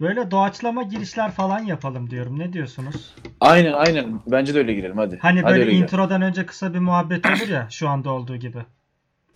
Böyle 0.00 0.30
doğaçlama 0.30 0.82
girişler 0.82 1.30
falan 1.30 1.58
yapalım 1.58 2.10
diyorum. 2.10 2.38
Ne 2.38 2.52
diyorsunuz? 2.52 3.14
Aynen 3.40 3.72
aynen. 3.72 4.20
Bence 4.26 4.54
de 4.54 4.58
öyle 4.58 4.74
girelim 4.74 4.96
hadi. 4.98 5.18
Hani 5.22 5.40
Hadi 5.40 5.50
böyle 5.50 5.60
öyle 5.60 5.70
girelim. 5.70 5.82
introdan 5.84 6.22
önce 6.22 6.46
kısa 6.46 6.74
bir 6.74 6.78
muhabbet 6.78 7.26
olur 7.26 7.48
ya 7.48 7.66
şu 7.70 7.88
anda 7.88 8.10
olduğu 8.10 8.36
gibi. 8.36 8.58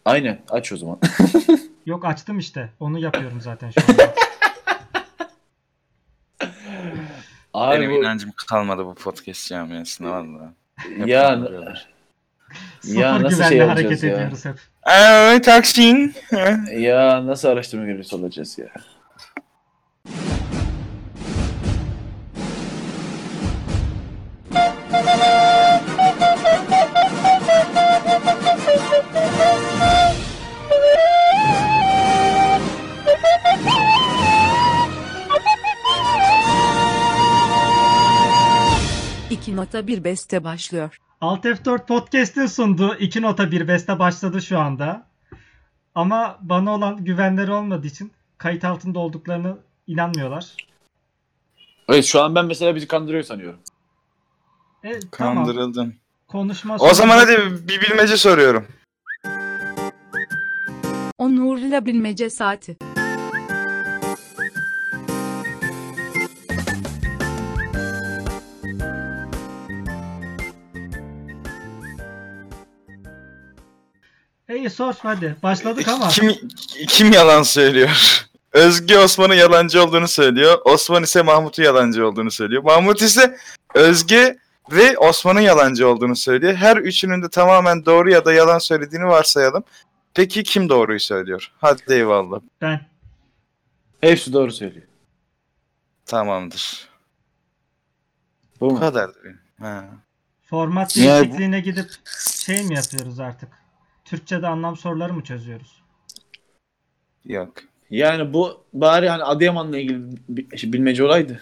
Aynen 0.05 0.39
aç 0.51 0.73
o 0.73 0.77
zaman. 0.77 0.99
Yok 1.87 2.05
açtım 2.05 2.39
işte. 2.39 2.71
Onu 2.81 2.99
yapıyorum 2.99 3.41
zaten 3.41 3.71
şu 3.71 3.81
anda. 3.91 4.15
Abi 7.55 7.81
Benim 7.81 7.91
bu, 7.91 7.95
inancım 8.01 8.31
kalmadı 8.47 8.87
bu 8.87 8.95
podcast 8.95 9.49
camiasına 9.49 10.11
valla. 10.11 10.53
Ya. 11.07 11.39
Sıfır 12.81 13.01
Ya 13.01 13.23
nasıl 13.23 13.43
şey 13.45 13.59
hareket 13.61 14.03
ya? 14.03 14.11
ediyoruz 14.15 14.45
hep. 14.45 14.55
Aa, 14.83 15.41
Taksin. 15.43 16.15
ya 16.79 17.27
nasıl 17.27 17.49
araştırma 17.49 17.85
görevlisi 17.85 18.17
olacağız 18.17 18.59
ya? 18.59 18.67
Nota 39.85 39.87
bir 39.87 40.05
beste 40.05 40.45
başlıyor. 40.45 40.99
Alt 41.21 41.45
F4 41.45 41.87
Podcast'in 41.87 42.47
sunduğu 42.47 42.95
2 42.95 43.23
nota 43.23 43.51
bir 43.51 43.69
beste 43.69 43.99
başladı 43.99 44.43
şu 44.43 44.59
anda. 44.59 45.07
Ama 45.95 46.39
bana 46.41 46.71
olan 46.71 47.05
güvenleri 47.05 47.51
olmadığı 47.51 47.87
için 47.87 48.13
kayıt 48.39 48.65
altında 48.65 48.99
olduklarını 48.99 49.59
inanmıyorlar. 49.87 50.57
Evet 51.89 52.05
şu 52.05 52.23
an 52.23 52.35
ben 52.35 52.47
mesela 52.47 52.75
bizi 52.75 52.87
kandırıyor 52.87 53.25
sanıyorum. 53.25 53.61
E, 54.85 55.01
tamam. 55.13 55.45
Kandırıldım. 55.45 55.95
Konuşma 56.29 56.77
O 56.77 56.95
zaman 56.95 57.19
hadi 57.19 57.37
bir 57.69 57.81
bilmece 57.81 58.17
soruyorum. 58.17 58.67
O 61.19 61.29
nurla 61.29 61.87
bilmece 61.87 62.31
saati. 62.31 62.77
İyi 74.65 74.71
sor 74.71 74.95
hadi. 74.99 75.37
Başladık 75.43 75.89
ama. 75.89 76.09
Kim 76.09 76.33
kim 76.89 77.13
yalan 77.13 77.43
söylüyor? 77.43 78.25
Özge 78.53 78.99
Osman'ın 78.99 79.35
yalancı 79.35 79.85
olduğunu 79.85 80.09
söylüyor. 80.09 80.59
Osman 80.65 81.03
ise 81.03 81.23
Mahmut'un 81.23 81.63
yalancı 81.63 82.07
olduğunu 82.07 82.31
söylüyor. 82.31 82.63
Mahmut 82.63 83.03
ise 83.03 83.37
Özge 83.75 84.39
ve 84.73 84.99
Osman'ın 84.99 85.41
yalancı 85.41 85.89
olduğunu 85.89 86.17
söylüyor. 86.17 86.55
Her 86.55 86.77
üçünün 86.77 87.23
de 87.23 87.29
tamamen 87.29 87.85
doğru 87.87 88.11
ya 88.11 88.25
da 88.25 88.33
yalan 88.33 88.59
söylediğini 88.59 89.07
varsayalım. 89.07 89.65
Peki 90.15 90.43
kim 90.43 90.69
doğruyu 90.69 91.01
söylüyor? 91.01 91.53
Hadi 91.61 91.83
eyvallah. 91.89 92.41
Ben. 92.61 92.81
Hepsi 94.01 94.33
doğru 94.33 94.53
söylüyor. 94.53 94.87
Tamamdır. 96.07 96.89
Bu 98.61 98.69
Bu 98.71 98.73
mu? 98.73 98.81
kadar. 98.81 99.11
Ha. 99.61 99.85
Format 100.43 100.97
değişikliğine 100.97 101.61
gidip 101.61 101.91
şey 102.45 102.63
mi 102.65 102.75
yapıyoruz 102.75 103.21
artık? 103.21 103.64
Türkçe'de 104.05 104.47
anlam 104.47 104.77
soruları 104.77 105.15
mı 105.15 105.23
çözüyoruz? 105.25 105.83
Yok. 107.25 107.53
Yani 107.91 108.33
bu 108.33 108.65
bari 108.73 109.09
hani 109.09 109.23
Adıyaman'la 109.25 109.79
ilgili 109.79 110.17
bir 110.29 110.57
şey, 110.59 110.73
bilmece 110.73 111.05
olaydı. 111.05 111.41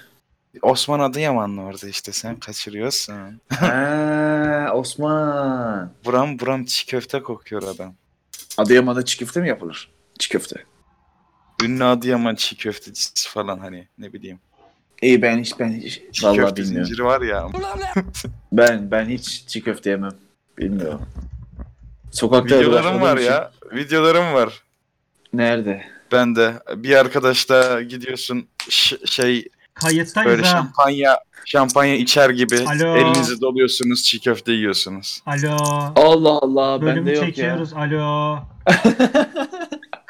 Osman 0.62 1.00
Adıyamanlı 1.00 1.60
orada 1.60 1.88
işte 1.88 2.12
sen 2.12 2.36
kaçırıyorsun. 2.40 3.40
Ha, 3.48 4.70
Osman. 4.74 5.92
Buram 6.04 6.38
buram 6.38 6.64
çiğ 6.64 6.86
köfte 6.86 7.22
kokuyor 7.22 7.62
adam. 7.62 7.94
Adıyaman'da 8.58 9.04
çiğ 9.04 9.18
köfte 9.18 9.40
mi 9.40 9.48
yapılır? 9.48 9.90
Çiğ 10.18 10.28
köfte. 10.28 10.64
Ünlü 11.64 11.84
Adıyaman 11.84 12.34
çiğ 12.34 12.56
köftecisi 12.56 13.28
falan 13.28 13.58
hani 13.58 13.88
ne 13.98 14.12
bileyim. 14.12 14.38
İyi 15.02 15.22
ben 15.22 15.38
hiç 15.38 15.58
ben 15.58 15.72
hiç 15.72 16.02
Çiğ 16.12 16.26
vallahi 16.26 16.36
köfte 16.36 16.62
bilmiyorum. 16.62 16.86
zinciri 16.86 17.04
var 17.04 17.20
ya. 17.20 17.48
Ben 18.52 18.90
ben 18.90 19.08
hiç 19.08 19.44
çiğ 19.46 19.62
köfte 19.62 19.90
yemem. 19.90 20.12
Bilmiyorum. 20.58 21.06
Sokakta 22.12 22.58
Videolarım 22.60 23.00
var 23.00 23.16
için- 23.16 23.26
ya. 23.30 23.50
Videolarım 23.72 24.34
var. 24.34 24.62
Nerede? 25.32 25.84
Ben 26.12 26.36
de 26.36 26.54
bir 26.76 26.96
arkadaşla 26.96 27.82
gidiyorsun 27.82 28.46
ş- 28.68 28.98
şey 29.06 29.48
Kayıttayız 29.74 30.28
böyle 30.30 30.42
ha. 30.42 30.48
şampanya 30.48 31.18
şampanya 31.44 31.94
içer 31.96 32.30
gibi 32.30 32.58
Alo. 32.58 32.96
elinizi 32.96 33.40
doluyorsunuz 33.40 34.02
çiğ 34.04 34.20
köfte 34.20 34.52
yiyorsunuz. 34.52 35.20
Alo. 35.26 35.56
Allah 35.96 36.38
Allah 36.42 36.82
Bölümü 36.82 36.96
bende 36.96 37.10
yok 37.12 37.20
ya. 37.22 37.26
çekiyoruz. 37.28 37.72
Alo. 37.72 38.38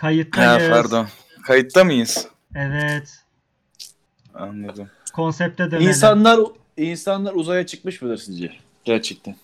Ha 0.02 0.06
Kayıttayız. 0.08 0.70
pardon. 0.70 1.06
Kayıtta 1.46 1.84
mıyız? 1.84 2.28
Evet. 2.54 3.18
Anladım. 4.34 4.90
Konsepte 5.12 5.70
dönelim. 5.70 5.88
İnsanlar 5.88 6.40
insanlar 6.76 7.32
uzaya 7.34 7.66
çıkmış 7.66 8.02
mıdır 8.02 8.16
sizce? 8.16 8.52
Gerçekten. 8.84 9.36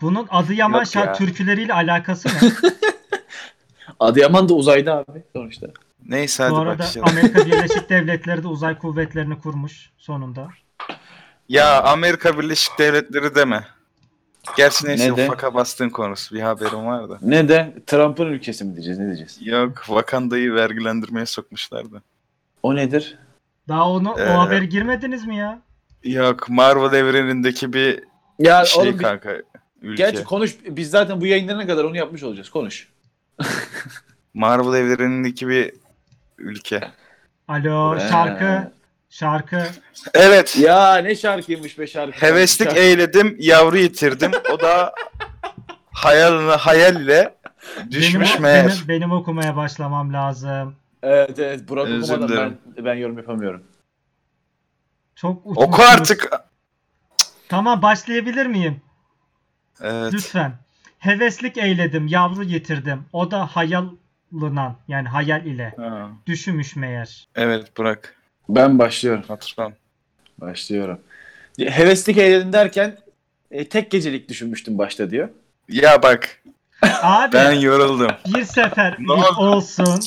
Bunun 0.00 0.26
Adıyaman 0.30 0.78
Yok 0.78 0.86
şarkı 0.88 1.22
ya. 1.22 1.28
türküleriyle 1.28 1.74
alakası 1.74 2.28
ne? 2.28 2.32
Adıyaman 4.00 4.48
da 4.48 4.54
uzayda 4.54 4.96
abi 4.96 5.22
sonuçta. 5.36 5.66
Neyse 6.08 6.42
hadi 6.42 6.52
Bu 6.52 6.58
arada 6.58 6.78
başlayalım. 6.78 7.12
Amerika 7.12 7.46
Birleşik 7.46 7.90
Devletleri 7.90 8.42
de 8.42 8.48
uzay 8.48 8.78
kuvvetlerini 8.78 9.38
kurmuş 9.38 9.90
sonunda. 9.98 10.48
Ya 11.48 11.82
Amerika 11.82 12.38
Birleşik 12.38 12.78
Devletleri 12.78 13.34
deme. 13.34 13.64
Gerçi 14.56 14.86
neyse 14.86 15.12
Ne 15.12 15.16
de? 15.16 15.24
ufaka 15.24 15.54
bastığın 15.54 15.88
konusu 15.88 16.34
bir 16.34 16.40
haberim 16.40 16.86
var 16.86 17.08
da. 17.10 17.18
Ne 17.22 17.48
de 17.48 17.74
Trump'ın 17.86 18.26
ülkesi 18.26 18.64
mi 18.64 18.74
diyeceğiz 18.74 18.98
ne 18.98 19.06
diyeceğiz? 19.06 19.38
Yok 19.40 19.76
Wakanda'yı 19.86 20.54
vergilendirmeye 20.54 21.26
sokmuşlardı. 21.26 22.02
O 22.62 22.76
nedir? 22.76 23.18
Daha 23.68 23.90
onu 23.90 24.14
Ee, 24.18 24.30
o 24.30 24.38
haberi 24.38 24.68
girmediniz 24.68 25.26
mi 25.26 25.36
ya? 25.36 25.58
Yok 26.04 26.48
Marvel 26.48 26.98
evrenindeki 26.98 27.72
bir 27.72 28.04
Ya 28.38 28.64
şey 28.64 28.82
oğlum 28.82 28.98
bir- 28.98 29.02
kanka. 29.04 29.36
Ülke. 29.82 30.02
gerçi 30.02 30.24
konuş 30.24 30.56
biz 30.66 30.90
zaten 30.90 31.20
bu 31.20 31.26
yayınlarına 31.26 31.66
kadar 31.66 31.84
onu 31.84 31.96
yapmış 31.96 32.22
olacağız. 32.22 32.50
Konuş. 32.50 32.88
Marvel 34.34 34.78
evrenindeki 34.80 35.48
bir 35.48 35.72
ülke. 36.38 36.80
Alo 37.48 37.96
Ee, 37.96 38.00
şarkı 38.10 38.72
şarkı 39.10 39.66
Evet. 40.14 40.56
Ya 40.58 40.96
ne 40.96 41.14
şarkıymış 41.16 41.78
be 41.78 41.86
şarkı. 41.86 42.26
Heveslik 42.26 42.68
Şarkı- 42.68 42.80
eyledim, 42.80 43.36
yavru 43.40 43.78
yitirdim. 43.78 44.30
O 44.52 44.60
da 44.60 44.94
hayalına 45.92 46.56
hayal 46.56 47.00
ile 47.00 47.34
düşmüş 47.90 48.30
benim, 48.30 48.42
meğer. 48.42 48.66
benim, 48.66 48.88
benim 48.88 49.12
okumaya 49.12 49.56
başlamam 49.56 50.12
lazım. 50.12 50.76
Evet 51.02 51.38
evet 51.38 51.68
Burak 51.68 51.88
Özür 51.88 52.12
okumadan 52.12 52.28
dilerim. 52.28 52.58
ben, 52.76 52.84
ben 52.84 52.94
yorum 52.94 53.16
yapamıyorum. 53.18 53.62
Çok 55.16 55.46
Oku 55.46 55.50
uçmuşsunuz. 55.62 55.88
artık. 55.90 56.30
Tamam 57.48 57.82
başlayabilir 57.82 58.46
miyim? 58.46 58.80
Evet. 59.82 60.12
Lütfen. 60.14 60.52
Heveslik 60.98 61.58
eyledim, 61.58 62.06
yavru 62.06 62.42
yitirdim. 62.44 63.04
O 63.12 63.30
da 63.30 63.46
hayalından 63.46 64.76
yani 64.88 65.08
hayal 65.08 65.46
ile 65.46 65.74
Ha, 65.76 66.10
düşmüş 66.26 66.76
meğer. 66.76 67.28
Evet 67.34 67.78
bırak. 67.78 68.16
Ben 68.48 68.78
başlıyorum. 68.78 69.24
Hatırlam. 69.28 69.72
Başlıyorum. 70.38 71.00
Heveslik 71.58 72.18
eyledin 72.18 72.52
derken 72.52 72.98
e, 73.50 73.68
tek 73.68 73.90
gecelik 73.90 74.28
düşünmüştüm 74.28 74.78
başta 74.78 75.10
diyor. 75.10 75.28
Ya 75.68 76.02
bak 76.02 76.42
Abi 77.02 77.32
ben 77.32 77.52
yoruldum. 77.52 78.10
bir 78.26 78.44
sefer 78.44 78.96
olsun. 79.38 80.00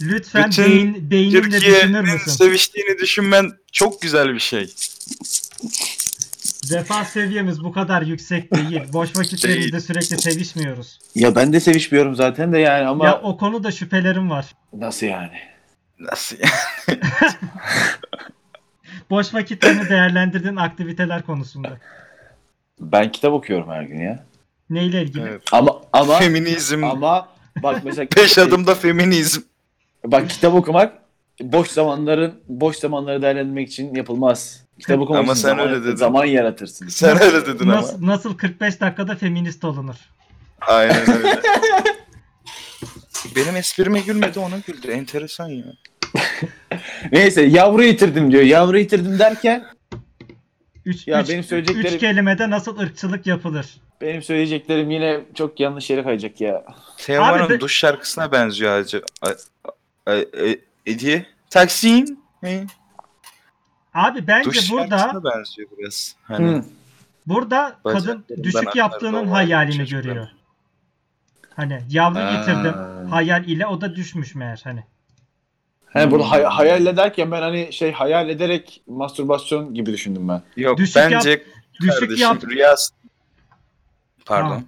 Lütfen 0.00 0.50
Bütün 0.50 0.64
beyin, 0.64 1.10
beyninle 1.10 1.42
düşünür 1.42 1.50
Türkiye'nin 1.60 2.02
müsün? 2.02 2.30
seviştiğini 2.30 2.98
düşünmen 2.98 3.52
çok 3.72 4.02
güzel 4.02 4.34
bir 4.34 4.38
şey. 4.38 4.74
Refah 6.72 7.04
seviyemiz 7.04 7.64
bu 7.64 7.72
kadar 7.72 8.02
yüksek 8.02 8.54
değil. 8.54 8.80
Boş 8.92 9.16
vakitlerimizde 9.16 9.72
Değil. 9.72 9.82
sürekli 9.82 10.18
sevişmiyoruz. 10.18 10.98
Ya 11.14 11.34
ben 11.36 11.52
de 11.52 11.60
sevişmiyorum 11.60 12.14
zaten 12.14 12.52
de 12.52 12.58
yani 12.58 12.86
ama 12.86 13.06
Ya 13.06 13.20
o 13.22 13.36
konuda 13.36 13.70
şüphelerim 13.70 14.30
var. 14.30 14.46
nasıl 14.72 15.06
yani? 15.06 15.38
Nasıl 15.98 16.36
Boş 19.10 19.34
vakitlerini 19.34 19.88
değerlendirdiğin 19.88 20.56
aktiviteler 20.56 21.22
konusunda. 21.22 21.78
Ben 22.80 23.12
kitap 23.12 23.32
okuyorum 23.32 23.70
her 23.70 23.82
gün 23.82 24.00
ya. 24.00 24.24
Neyle 24.70 25.02
ilgili? 25.02 25.22
Evet. 25.22 25.42
Ama 25.52 25.80
ama 25.92 26.18
Feminizm. 26.18 26.84
ama 26.84 27.28
bak 27.62 27.84
mesela 27.84 28.08
Beş 28.16 28.38
adımda 28.38 28.74
feminizm. 28.74 29.40
Bak 30.04 30.30
kitap 30.30 30.54
okumak 30.54 30.92
boş 31.40 31.68
zamanların 31.68 32.34
boş 32.48 32.76
zamanları 32.76 33.22
değerlendirmek 33.22 33.68
için 33.68 33.94
yapılmaz. 33.94 34.64
Okumak 34.90 35.20
Ama 35.20 35.34
sen 35.34 35.48
zaman, 35.48 35.68
öyle 35.68 35.84
dedin. 35.84 35.96
zaman 35.96 36.24
yaratırsın. 36.24 36.88
Sen 36.88 37.22
öyle 37.22 37.46
dedin 37.46 37.64
ama. 37.68 37.74
Nasıl, 37.76 38.06
nasıl 38.06 38.36
45 38.36 38.80
dakikada 38.80 39.14
feminist 39.16 39.64
olunur? 39.64 39.96
Aynen 40.60 41.10
öyle. 41.16 41.40
Benim 43.36 43.56
esprime 43.56 44.00
gülmedi 44.00 44.38
ona 44.38 44.58
güldü. 44.66 44.90
Enteresan 44.90 45.48
ya. 45.48 45.64
Neyse 47.12 47.42
yavru 47.42 47.84
yitirdim 47.84 48.32
diyor. 48.32 48.42
Yavru 48.42 48.78
yitirdim 48.78 49.18
derken 49.18 49.64
Üç, 50.84 51.08
Ya 51.08 51.22
üç, 51.22 51.28
benim 51.28 51.42
söyleyeceklerim- 51.44 51.94
üç 51.94 52.00
kelimede 52.00 52.50
nasıl 52.50 52.78
ırkçılık 52.78 53.26
yapılır? 53.26 53.66
benim 54.00 54.22
söyleyeceklerim 54.22 54.90
yine 54.90 55.20
çok 55.34 55.60
yanlış 55.60 55.90
yere 55.90 56.02
kayacak 56.02 56.40
ya. 56.40 56.64
Teoman'ın 56.98 57.48
de- 57.48 57.60
duş 57.60 57.78
şarkısına 57.78 58.32
benziyor 58.32 58.72
acı. 58.78 59.02
E- 60.08 60.58
Edi. 60.86 61.26
Taksim. 61.50 62.18
Abi 63.94 64.26
bence 64.26 64.50
Duş 64.50 64.70
burada 64.70 65.24
benziyor 65.24 65.68
biraz. 65.78 66.16
Hani 66.22 66.48
Hı. 66.48 66.64
burada 67.26 67.76
kadın 67.84 68.24
düşük 68.42 68.76
yaptığının 68.76 69.26
hayalini 69.26 69.88
görüyor. 69.88 70.28
Hani 71.56 71.82
yavru 71.88 72.18
Ha. 72.18 72.30
yitirdim 72.30 72.74
hayal 73.10 73.44
ile 73.44 73.66
o 73.66 73.80
da 73.80 73.96
düşmüş 73.96 74.34
meğer 74.34 74.60
hani. 74.64 74.84
He 75.86 76.10
burada 76.10 76.30
hay- 76.30 76.42
hayal 76.42 76.86
ederken 76.86 77.30
ben 77.30 77.42
hani 77.42 77.72
şey 77.72 77.92
hayal 77.92 78.28
ederek 78.28 78.82
mastürbasyon 78.86 79.74
gibi 79.74 79.92
düşündüm 79.92 80.28
ben. 80.28 80.42
Yok 80.56 80.78
Düşük 80.78 80.96
bence 80.96 81.44
Düşük 81.80 82.00
kardeşim 82.00 82.22
yap. 82.22 82.44
rüyası... 82.44 82.94
Pardon. 84.26 84.48
Tamam. 84.48 84.64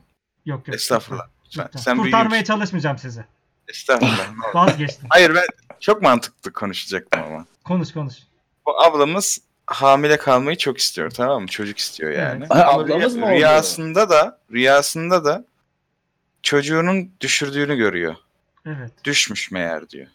Yok 0.46 0.68
yok. 0.68 0.74
Estağfurullah. 0.76 1.26
Sen, 1.50 1.64
Lütfen. 1.64 1.80
sen 1.80 1.98
Kurtarmaya 1.98 2.44
çalışmayacağım 2.44 2.98
sizi. 2.98 3.24
Estağfurullah. 3.68 4.28
Vazgeçtim. 4.54 5.06
Hayır 5.10 5.34
ben 5.34 5.44
çok 5.80 6.02
mantıklı 6.02 6.52
konuşacaktım 6.52 7.22
ama. 7.22 7.46
konuş 7.64 7.92
konuş. 7.92 8.14
Bu 8.66 8.82
ablamız 8.82 9.38
hamile 9.66 10.16
kalmayı 10.16 10.56
çok 10.56 10.78
istiyor 10.78 11.10
tamam 11.10 11.42
mı? 11.42 11.48
Çocuk 11.48 11.78
istiyor 11.78 12.10
yani. 12.12 12.46
Ama 12.50 12.62
ablamız 12.64 13.16
rüya- 13.16 13.20
mı 13.20 13.26
oldu? 13.26 13.32
Rüyasında 13.34 14.10
da 14.10 14.38
rüyasında 14.52 15.24
da 15.24 15.44
çocuğunun 16.42 17.12
düşürdüğünü 17.20 17.76
görüyor. 17.76 18.14
Evet. 18.66 19.04
Düşmüş 19.04 19.50
meğer 19.50 19.88
diyor. 19.90 20.06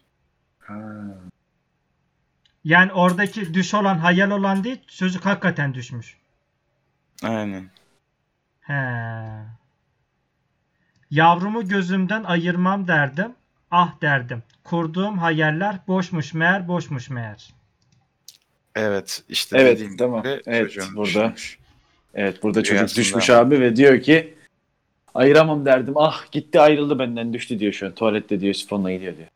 Yani 2.64 2.94
oradaki 2.94 3.54
düş 3.54 3.74
olan 3.74 3.98
hayal 3.98 4.32
olan 4.32 4.64
değil 4.64 4.82
çocuk 4.88 5.26
hakikaten 5.26 5.74
düşmüş. 5.74 6.18
Aynen. 7.24 7.70
He. 8.62 8.74
Yavrumu 11.12 11.68
gözümden 11.68 12.24
ayırmam 12.24 12.88
derdim. 12.88 13.36
Ah 13.72 14.02
derdim. 14.02 14.44
Kurduğum 14.64 15.18
hayaller 15.18 15.80
boşmuş 15.88 16.34
meğer 16.34 16.68
boşmuş 16.68 17.10
meğer. 17.10 17.54
Evet 18.76 19.24
işte 19.30 19.58
Evet, 19.58 19.76
dediğim 19.76 19.98
tamam. 19.98 20.24
gibi 20.24 20.42
Evet, 20.46 20.78
burada. 20.96 21.34
düşmüş. 21.36 21.58
Evet 22.14 22.44
burada 22.44 22.64
çocuk 22.64 22.96
düşmüş 22.98 23.30
ama. 23.30 23.40
abi 23.40 23.60
ve 23.62 23.76
diyor 23.76 24.02
ki 24.02 24.34
ayıramam 25.14 25.66
derdim. 25.66 25.94
Ah 25.98 26.32
gitti 26.32 26.60
ayrıldı 26.60 27.00
benden 27.00 27.34
düştü 27.34 27.60
diyor 27.60 27.74
şu 27.74 27.86
an. 27.86 27.92
Tuvalette 27.92 28.40
diyor 28.40 28.54
sifonla 28.54 28.92
gidiyor 28.92 29.18
diyor. 29.18 29.28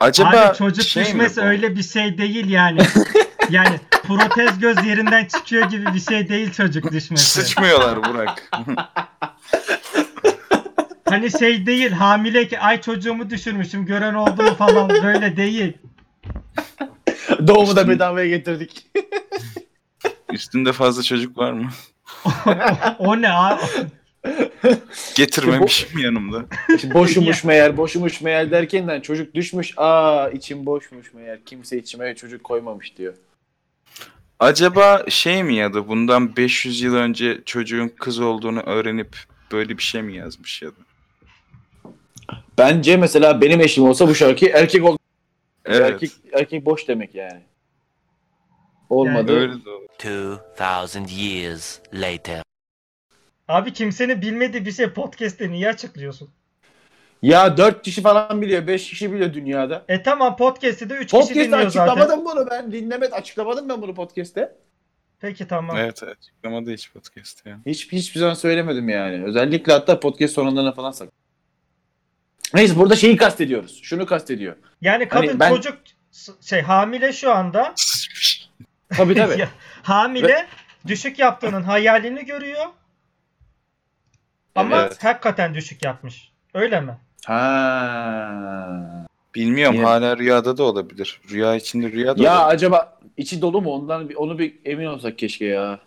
Acaba 0.00 0.28
Abi 0.28 0.58
çocuk 0.58 0.84
şey 0.84 1.04
düşmesi 1.04 1.40
öyle 1.40 1.76
bir 1.76 1.82
şey 1.82 2.18
değil 2.18 2.50
yani. 2.50 2.80
yani 3.50 3.80
protez 3.90 4.58
göz 4.58 4.86
yerinden 4.86 5.24
çıkıyor 5.24 5.70
gibi 5.70 5.86
bir 5.94 6.00
şey 6.00 6.28
değil 6.28 6.52
çocuk 6.52 6.92
düşmesi. 6.92 7.24
Sıçmıyorlar 7.24 8.04
Burak. 8.04 8.50
Hani 11.04 11.30
şey 11.38 11.66
değil 11.66 11.90
hamile 11.90 12.48
ki 12.48 12.58
ay 12.58 12.80
çocuğumu 12.80 13.30
düşürmüşüm 13.30 13.86
gören 13.86 14.14
oldu 14.14 14.54
falan 14.54 14.88
böyle 14.88 15.36
değil. 15.36 15.72
Doğumu 17.46 17.76
da 17.76 17.88
bedavaya 17.88 18.28
getirdik. 18.28 18.86
Üstünde 20.32 20.72
fazla 20.72 21.02
çocuk 21.02 21.38
var 21.38 21.52
mı? 21.52 21.70
o 22.98 23.22
ne 23.22 23.32
abi? 23.32 23.62
Getirmemişim 25.14 25.98
yanımda. 25.98 26.44
İşte 26.74 26.94
boşumuş 26.94 27.44
meğer, 27.44 27.76
boşumuş 27.76 28.20
meğer 28.20 28.50
derken 28.50 29.00
çocuk 29.00 29.34
düşmüş. 29.34 29.74
Aa 29.76 30.28
içim 30.28 30.66
boşmuş 30.66 31.14
meğer. 31.14 31.44
Kimse 31.44 31.78
içime 31.78 32.14
çocuk 32.14 32.44
koymamış 32.44 32.96
diyor. 32.96 33.14
Acaba 34.40 35.04
şey 35.08 35.42
mi 35.42 35.54
ya 35.56 35.74
da 35.74 35.88
bundan 35.88 36.36
500 36.36 36.80
yıl 36.80 36.94
önce 36.94 37.40
çocuğun 37.44 37.88
kız 37.88 38.20
olduğunu 38.20 38.60
öğrenip 38.60 39.16
böyle 39.52 39.78
bir 39.78 39.82
şey 39.82 40.02
mi 40.02 40.16
yazmış 40.16 40.62
ya 40.62 40.68
da? 40.68 40.88
Bence 42.58 42.96
mesela 42.96 43.40
benim 43.40 43.60
eşim 43.60 43.84
olsa 43.84 44.08
bu 44.08 44.14
şarkı 44.14 44.46
erkek 44.46 44.84
ol 44.84 44.96
Evet. 45.68 45.92
erkek 45.92 46.10
erkek 46.32 46.66
boş 46.66 46.88
demek 46.88 47.14
yani. 47.14 47.42
Olmadı. 48.90 49.32
Öyle 49.32 49.64
de 49.64 49.70
olur. 49.70 49.88
2000 49.94 51.06
years 51.06 51.80
later. 51.94 52.42
Abi 53.48 53.72
kimsenin 53.72 54.22
bilmediği 54.22 54.66
bir 54.66 54.72
şey 54.72 54.90
podcast'te 54.90 55.50
niye 55.50 55.68
açıklıyorsun? 55.68 56.30
Ya 57.22 57.56
4 57.56 57.82
kişi 57.82 58.02
falan 58.02 58.42
biliyor, 58.42 58.66
5 58.66 58.90
kişi 58.90 59.12
biliyor 59.12 59.34
dünyada. 59.34 59.84
E 59.88 60.02
tamam 60.02 60.36
podcast'te 60.36 60.90
de 60.90 60.94
3 60.94 61.00
kişi 61.00 61.10
Podcast'te 61.10 61.44
dinliyor 61.44 61.68
zaten. 61.70 61.90
açıklamadım 61.92 62.24
bunu 62.24 62.50
ben. 62.50 62.72
Dinlemet 62.72 63.12
açıklamadım 63.12 63.68
ben 63.68 63.82
bunu 63.82 63.94
podcast'te. 63.94 64.56
Peki 65.20 65.48
tamam. 65.48 65.76
Evet 65.76 66.00
evet. 66.02 66.16
Açıklamadı 66.18 66.72
hiç 66.72 66.92
podcast 66.92 67.46
ya. 67.46 67.58
Hiç 67.66 67.92
hiçbir 67.92 68.20
zaman 68.20 68.34
söylemedim 68.34 68.88
yani. 68.88 69.24
Özellikle 69.24 69.72
hatta 69.72 70.00
podcast 70.00 70.34
sonralarına 70.34 70.72
falan 70.72 70.90
sak. 70.90 71.08
Neyse 72.54 72.76
burada 72.76 72.96
şeyi 72.96 73.16
kastediyoruz. 73.16 73.80
Şunu 73.82 74.06
kastediyor. 74.06 74.56
Yani 74.80 75.08
kadın 75.08 75.26
Hani 75.26 75.40
ben- 75.40 75.54
çocuk 75.54 75.78
şey 76.40 76.60
hamile 76.62 77.12
şu 77.12 77.32
anda. 77.32 77.74
Tabii 78.96 79.14
tabii. 79.14 79.48
Hamile 79.82 80.46
düşük 80.86 81.18
yaptığının 81.18 81.62
hayalini 81.62 82.24
görüyor. 82.24 82.64
Ama 84.54 84.76
Evet. 84.80 85.04
hakikaten 85.04 85.54
düşük 85.54 85.84
yapmış. 85.84 86.32
Öyle 86.54 86.80
mi? 86.80 86.98
ha. 87.26 89.04
Bilmiyorum 89.34 89.74
Yine- 89.76 89.84
hala 89.86 90.16
rüyada 90.18 90.56
da 90.56 90.62
olabilir. 90.62 91.20
Rüya 91.30 91.54
içinde 91.54 91.92
rüya 91.92 92.18
da 92.18 92.22
Ya 92.22 92.34
olabilir. 92.38 92.54
acaba 92.54 92.98
içi 93.16 93.42
dolu 93.42 93.62
mu? 93.62 93.70
Ondan 93.72 94.08
bir, 94.08 94.14
onu 94.14 94.38
bir 94.38 94.54
emin 94.64 94.86
olsak 94.86 95.18
keşke 95.18 95.44
ya. 95.44 95.78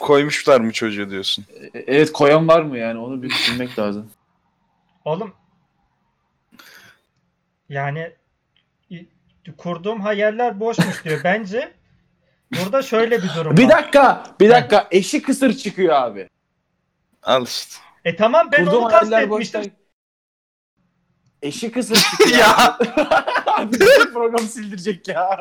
Koymuşlar 0.00 0.60
mı 0.60 0.72
çocuğu 0.72 1.10
diyorsun? 1.10 1.44
E- 1.74 1.78
Evet 1.86 2.12
koyan 2.12 2.48
var 2.48 2.60
mı 2.62 2.78
yani? 2.78 2.98
Onu 2.98 3.22
bir 3.22 3.30
düşünmek 3.30 3.78
lazım. 3.78 4.10
Oğlum 5.04 5.32
yani 7.70 8.12
kurduğum 9.56 10.00
hayaller 10.00 10.60
boşmuş 10.60 11.04
diyor. 11.04 11.20
Bence 11.24 11.72
burada 12.58 12.82
şöyle 12.82 13.22
bir 13.22 13.28
durum 13.36 13.56
Bir 13.56 13.64
var. 13.64 13.70
dakika, 13.70 14.24
bir 14.40 14.50
dakika. 14.50 14.88
Eşi 14.90 15.22
kısır 15.22 15.52
çıkıyor 15.56 15.94
abi. 15.94 16.28
Al 17.22 17.44
işte. 17.46 17.76
E 18.04 18.16
tamam 18.16 18.48
ben 18.52 18.64
Kurduğum 18.64 18.82
onu 18.84 18.92
hayaller 18.92 19.20
kastetmiştim. 19.20 19.72
Eşi 21.42 21.72
kısır 21.72 21.96
çıkıyor. 21.96 22.30
Ya. 22.38 22.78
abi. 23.46 23.72
Bütün 23.72 24.12
program 24.12 24.40
sildirecek 24.46 25.08
ya. 25.08 25.38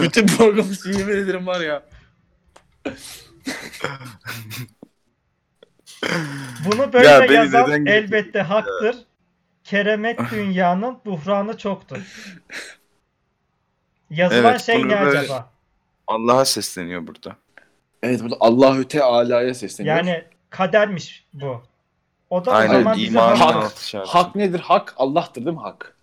Bütün 0.00 0.26
programı 0.26 0.72
sil- 0.80 0.98
yemin 0.98 1.16
ederim 1.16 1.46
var 1.46 1.60
ya. 1.60 1.82
Bunu 6.66 6.92
böyle 6.92 7.08
Ya 7.08 7.20
beni 7.22 7.34
yazan 7.34 7.70
neden 7.70 7.86
elbette 7.86 8.40
haktır. 8.42 8.96
Keremet 9.64 10.20
dünyanın 10.30 10.98
buhranı 11.04 11.56
çoktur. 11.58 11.98
Yazılan 14.10 14.44
Evet, 14.50 14.62
şey 14.62 14.88
ne 14.88 15.00
böyle- 15.00 15.18
acaba? 15.18 15.50
Allah'a 16.06 16.44
sesleniyor 16.44 17.06
burada. 17.06 17.36
Evet 18.02 18.22
burada 18.22 18.36
Allahü 18.40 18.88
Teala'ya 18.88 19.54
sesleniyor. 19.54 19.96
Yani 19.96 20.24
kadermiş 20.50 21.26
bu. 21.34 21.62
O 22.30 22.44
da 22.44 22.50
o 22.50 22.54
Aynen 22.54 22.78
zaman 22.82 22.96
bize 22.96 23.18
hak... 23.18 23.72
hak- 24.06 24.34
nedir? 24.34 24.60
Hak 24.60 24.94
Allah'tır 24.96 25.44
değil 25.44 25.56
mi 25.56 25.62
hak? 25.62 25.96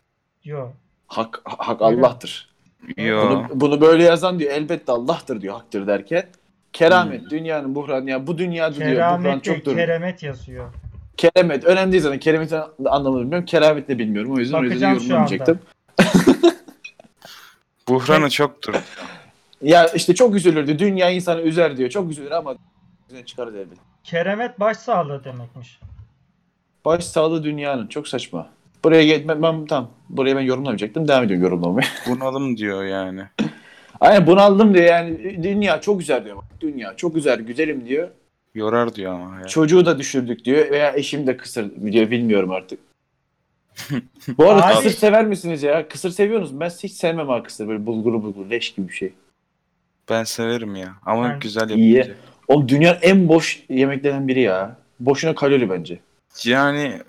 Yo. 0.44 0.68
Hak 1.08 1.42
hak. 1.44 1.82
Allah'tır. 1.82 2.50
Yo. 2.98 3.30
Bunu, 3.30 3.48
bunu 3.54 3.82
böyle 3.82 4.04
yazan 4.04 4.40
diyor 4.40 4.52
elbette 4.52 4.92
Allah'tır 4.92 5.42
diyor 5.42 5.56
haktır 5.56 5.88
derken 5.88 6.26
keramet 6.74 7.30
dünyanın 7.30 7.76
buhranı 7.76 8.10
ya 8.10 8.28
bu 8.28 8.38
dünyada 8.38 8.76
diyor 8.76 8.90
buhran 8.92 9.22
Keramet 9.22 9.44
çoktur. 9.44 9.76
keremet 9.76 10.24
yazıyor. 10.24 10.74
Keremet 11.20 11.64
önemli 11.64 11.92
değil 11.92 12.04
zaten 12.04 12.20
keremetin 12.20 12.60
anlamını 12.86 13.22
bilmiyorum 13.22 13.46
keramet 13.46 13.88
de 13.88 14.00
bilmiyorum 14.00 14.34
o 14.36 14.40
yüzden 14.40 14.60
o 14.60 14.64
yüzden 14.64 14.96
Bakacağım 14.96 14.96
yorumlamayacaktım. 14.96 15.60
Buhranı 17.88 18.30
çoktur. 18.30 18.76
Ya 19.62 19.88
işte 19.88 20.16
çok 20.16 20.36
üzülürdü 20.36 20.80
dünya 20.80 21.10
insanı 21.10 21.42
üzer 21.42 21.78
diyor 21.78 21.90
çok 21.90 22.12
üzülür 22.12 22.32
ama 22.32 22.56
yüzüne 23.10 23.26
çıkarız 23.26 23.56
elbette. 23.56 23.82
Keremet 24.04 24.60
başsağlığı 24.60 25.24
demekmiş. 25.24 25.80
Baş 26.86 27.04
sağlığı 27.04 27.44
dünyanın 27.44 27.88
çok 27.88 28.08
saçma. 28.08 28.50
Buraya 28.84 29.04
gel 29.04 29.28
ben, 29.28 29.42
ben 29.42 29.66
tamam 29.66 29.90
buraya 30.10 30.36
ben 30.36 30.42
yorumlamayacaktım 30.42 31.08
devam 31.08 31.24
ediyorum 31.24 31.44
yorumlamaya. 31.44 31.88
Bunalım 32.08 32.58
diyor 32.58 32.84
yani. 32.84 33.22
Aynen 34.00 34.28
bunu 34.28 34.42
aldım 34.42 34.74
diyor 34.74 34.86
yani 34.86 35.44
dünya 35.44 35.82
çok 35.82 36.00
güzel 36.00 36.26
diyor. 36.26 36.44
Dünya 36.62 36.96
çok 36.98 37.16
güzel 37.16 37.42
güzelim 37.42 37.86
diyor. 37.86 38.10
Yorar 38.56 38.96
diyor 38.96 39.14
ama 39.14 39.40
ya. 39.40 39.48
Çocuğu 39.48 39.86
da 39.86 40.00
düşürdük 40.00 40.46
diyor 40.46 40.72
veya 40.72 40.94
eşim 40.96 41.28
de 41.28 41.38
kısır 41.38 41.72
diyor 41.92 42.12
bilmiyorum 42.12 42.52
artık. 42.52 42.80
Bu 44.38 44.50
arada 44.50 44.66
Abi- 44.66 44.76
kısır 44.76 44.90
sever 44.90 45.26
misiniz 45.26 45.64
ya? 45.64 45.88
Kısır 45.88 46.10
seviyorsunuz 46.10 46.52
mu? 46.54 46.60
Ben 46.60 46.70
hiç 46.70 46.94
sevmem 46.94 47.28
ha 47.30 47.44
kısır 47.44 47.68
böyle 47.68 47.86
bulguru 47.86 48.24
bulguru 48.24 48.50
leş 48.50 48.74
gibi 48.74 48.88
bir 48.88 48.94
şey. 48.94 49.14
Ben 50.10 50.24
severim 50.24 50.76
ya. 50.76 50.94
Ama 51.06 51.30
Ben- 51.30 51.40
güzel 51.40 51.70
İyi. 51.70 51.94
yapınca. 51.94 52.16
Oğlum 52.48 52.70
dünyanın 52.70 53.00
en 53.02 53.28
boş 53.28 53.64
yemeklerinden 53.70 54.28
biri 54.28 54.42
ya. 54.42 54.76
Boşuna 55.00 55.36
kalori 55.36 55.70
bence. 55.70 56.00
Yani 56.46 57.02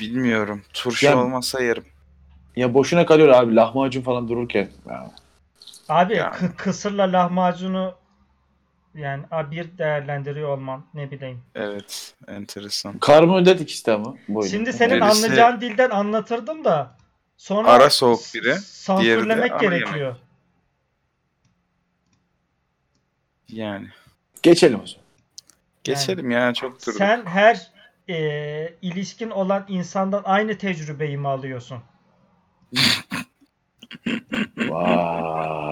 bilmiyorum. 0.00 0.62
Turşu 0.74 1.06
Ya- 1.06 1.18
olmasa 1.22 1.62
yerim. 1.62 1.84
Ya 2.56 2.74
boşuna 2.74 3.06
kalıyor 3.06 3.28
abi 3.28 3.56
lahmacun 3.56 4.02
falan 4.02 4.28
dururken. 4.28 4.68
Ya. 4.88 5.10
Abi 5.88 6.16
Yani. 6.16 6.34
kı- 6.34 6.56
kısırla 6.56 7.12
lahmacunu 7.12 7.94
yani 8.94 9.24
A1 9.30 9.78
değerlendiriyor 9.78 10.48
olman 10.48 10.84
ne 10.94 11.10
bileyim. 11.10 11.42
Evet. 11.54 12.14
Enteresan. 12.28 12.98
Karbonhidrat 12.98 13.60
ikisi 13.60 13.86
de 13.86 13.92
ama. 13.92 14.14
Bu 14.28 14.38
oyunun. 14.38 14.50
Şimdi 14.50 14.72
senin 14.72 14.94
Birisi- 15.00 15.04
anlayacağın 15.04 15.60
dilden 15.60 15.90
anlatırdım 15.90 16.64
da 16.64 16.96
sonra 17.36 17.68
Ara 17.68 17.90
soğuk 17.90 18.20
biri, 18.34 18.54
sansürlemek 18.54 19.60
gerekiyor. 19.60 20.16
Yani. 23.48 23.88
Geçelim 24.42 24.80
o 24.82 24.86
zaman. 24.86 25.02
Geçelim 25.84 26.30
ya 26.30 26.54
çok 26.54 26.86
durduk. 26.86 26.94
Sen 26.98 27.26
her 27.26 27.70
e, 28.08 28.74
ilişkin 28.82 29.30
olan 29.30 29.64
insandan 29.68 30.22
aynı 30.24 30.58
tecrübeyi 30.58 31.18
mi 31.18 31.28
alıyorsun? 31.28 31.78
Vaa. 34.56 35.71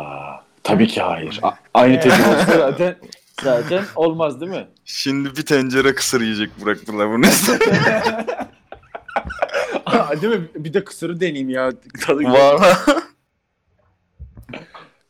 Tabii 0.70 0.86
ki 0.88 1.00
hayır. 1.02 1.40
A- 1.42 1.50
aynı 1.74 1.92
Evet. 1.94 2.02
tecrübe 2.02 2.28
olsa 2.36 2.44
zaten 2.58 2.96
zaten 3.42 3.84
olmaz 3.96 4.40
değil 4.40 4.52
mi? 4.52 4.68
Şimdi 4.84 5.36
bir 5.36 5.46
tencere 5.46 5.94
kısır 5.94 6.20
yiyecek 6.20 6.50
bıraktılar 6.64 7.10
bunu 7.10 7.26
üstüne. 7.26 7.58
Aa, 9.86 10.22
değil 10.22 10.34
mi? 10.36 10.48
Bir 10.54 10.74
de 10.74 10.84
kısırı 10.84 11.20
deneyeyim 11.20 11.48
ya. 11.50 11.70
Tadı 12.06 12.18
güzel. 12.18 12.32
Valla. 12.32 12.78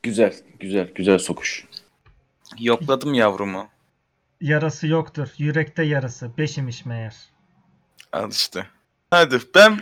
Güzel, 0.02 0.34
güzel, 0.60 0.88
güzel 0.94 1.18
sokuş. 1.18 1.64
Yokladım 2.58 3.14
yavrumu. 3.14 3.68
Yarası 4.40 4.86
yoktur. 4.86 5.28
Yürekte 5.38 5.82
yarası. 5.82 6.38
Beşimiş 6.38 6.84
meğer. 6.86 7.14
Al 8.12 8.30
işte. 8.30 8.66
Hadi 9.10 9.38
ben 9.54 9.80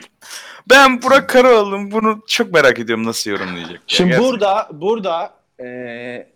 ben 0.70 1.02
Burak 1.02 1.28
Karaoğlu'nun 1.28 1.90
bunu 1.90 2.20
çok 2.26 2.52
merak 2.52 2.78
ediyorum 2.78 3.04
nasıl 3.06 3.30
yorumlayacak. 3.30 3.80
Şimdi 3.87 4.11
Gerçekten. 4.11 4.32
burada 4.32 4.68
burada 4.73 5.35
eee 5.61 6.29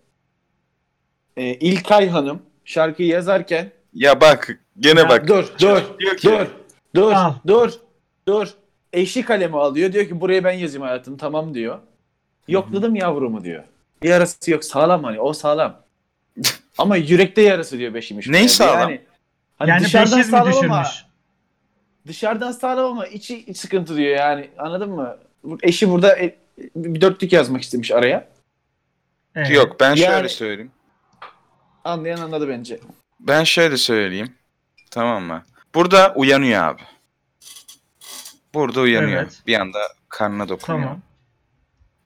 e, 1.37 1.45
İlkay 1.55 2.09
Hanım 2.09 2.43
şarkıyı 2.65 3.09
yazarken 3.09 3.71
Ya 3.95 4.21
bak 4.21 4.59
gene 4.81 5.01
Ya 5.01 5.09
bak. 5.09 5.29
dur 5.29 5.53
dur 5.61 5.83
Diyor 5.99 6.17
ki, 6.17 6.29
dur 6.29 6.47
dur 6.95 7.13
Al. 7.13 7.35
dur 7.47 7.73
dur 8.29 8.49
eşi 8.93 9.25
kalemi 9.25 9.57
alıyor 9.59 9.93
diyor 9.93 10.07
ki 10.07 10.21
buraya 10.21 10.45
ben 10.45 10.53
yazayım 10.53 10.83
hayatım 10.83 11.17
tamam 11.17 11.55
diyor. 11.55 11.79
Yokladım 12.49 12.95
yavrumu 12.97 13.45
diyor. 13.45 13.65
Yarası 14.03 14.51
yok 14.51 14.65
sağlam 14.65 15.05
hani 15.05 15.21
o 15.21 15.33
sağlam. 15.33 15.81
Ama 16.79 16.97
yürekte 16.97 17.43
yarası 17.43 17.79
diyor 17.79 17.95
beşimiş. 17.95 18.29
Neyi 18.29 18.49
sağlam? 18.49 18.81
Yani, 18.81 19.01
hani 19.57 19.71
yani 19.71 19.85
dışarıdan 19.85 20.19
500 20.19 20.27
mi 20.27 20.31
sağlam 20.39 20.53
düşürmüş? 20.53 20.71
ama 20.71 20.87
dışarıdan 22.07 22.53
sağlam 22.53 22.85
ama 22.85 23.07
içi 23.07 23.39
iç 23.39 23.57
sıkıntı 23.57 23.97
diyor 23.97 24.17
yani 24.17 24.49
anladın 24.59 24.91
mı? 24.91 25.17
Eşi 25.63 25.91
burada 25.91 26.19
e, 26.19 26.35
bir 26.77 27.01
dörtlük 27.01 27.33
yazmak 27.33 27.63
istemiş 27.63 27.91
araya. 27.91 28.29
Evet. 29.35 29.51
Yok 29.51 29.81
ben 29.81 29.95
şöyle 29.95 30.11
Yani- 30.11 30.29
söyleyeyim. 30.29 30.71
Anlayan 31.85 32.19
anladı 32.19 32.49
bence. 32.49 32.81
Ben 33.21 33.45
şöyle 33.45 33.77
söyleyeyim. 33.77 34.35
Tamam 34.91 35.23
mı? 35.23 35.43
Burada 35.75 36.13
uyanıyor 36.17 36.63
abi. 36.63 36.83
Burada 38.55 38.81
uyanıyor. 38.81 39.23
Evet. 39.23 39.43
Bir 39.47 39.61
anda 39.61 39.79
karnına 40.09 40.49
dokunuyor. 40.49 40.83
Tamam. 40.83 41.01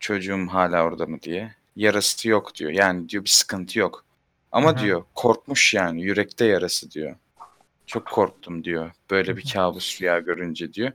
Çocuğum 0.01 0.47
hala 0.51 0.83
orada 0.83 1.07
mı 1.07 1.23
diye. 1.23 1.55
Yarası 1.77 2.29
yok 2.29 2.55
diyor. 2.55 2.71
Yani 2.71 3.09
diyor 3.09 3.25
bir 3.25 3.31
sıkıntı 3.31 3.79
yok. 3.79 4.05
Ama 4.53 4.69
Aha. 4.71 4.79
diyor 4.79 5.05
korkmuş 5.15 5.75
yani 5.75 6.03
yürekte 6.03 6.45
yarası 6.45 6.91
diyor. 6.91 7.17
Çok 7.87 8.07
korktum 8.07 8.65
diyor. 8.65 8.91
Böyle 9.11 9.37
bir 9.37 9.53
kabus 9.53 10.01
rüya 10.01 10.19
görünce 10.19 10.73
diyor. 10.75 10.93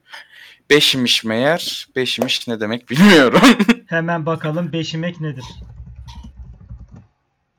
Beşimiş 0.69 1.23
meğer. 1.23 1.87
Beşimiş 1.95 2.47
ne 2.47 2.59
demek 2.59 2.89
bilmiyorum. 2.89 3.41
Hemen 3.87 4.25
bakalım 4.25 4.71
beşimek 4.73 5.21
nedir? 5.21 5.43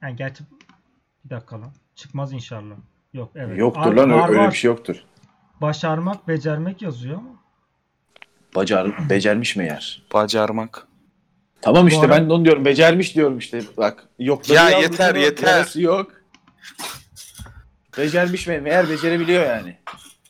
Yani 0.03 0.17
gerçi 0.17 0.45
bir 1.25 1.31
dakika 1.31 1.61
lan. 1.61 1.73
Çıkmaz 1.95 2.33
inşallah. 2.33 2.75
Yok 3.13 3.33
evet. 3.35 3.59
Yoktur 3.59 3.93
Ar- 3.93 3.97
lan 3.97 4.13
var, 4.13 4.29
öyle 4.29 4.51
bir 4.51 4.57
şey 4.57 4.69
yoktur. 4.69 4.97
Başarmak, 5.61 6.29
becermek 6.29 6.83
yazıyor 6.83 7.19
ama. 7.19 7.43
Bacar 8.55 9.11
becermiş 9.11 9.57
meğer. 9.57 10.03
Bacarmak. 10.13 10.87
Tamam 11.63 11.89
işte 11.89 12.11
ben 12.11 12.29
de 12.29 12.33
onu 12.33 12.45
diyorum. 12.45 12.65
Becermiş 12.65 13.15
diyorum 13.15 13.39
işte. 13.39 13.63
Bak 13.77 14.09
yokladı 14.19 14.53
Ya 14.53 14.71
yeter, 14.71 15.15
yeter. 15.15 15.67
yok. 15.75 16.13
Becermiş 17.99 18.47
mi? 18.47 18.59
Meğer 18.61 18.89
becerebiliyor 18.89 19.47
yani. 19.47 19.77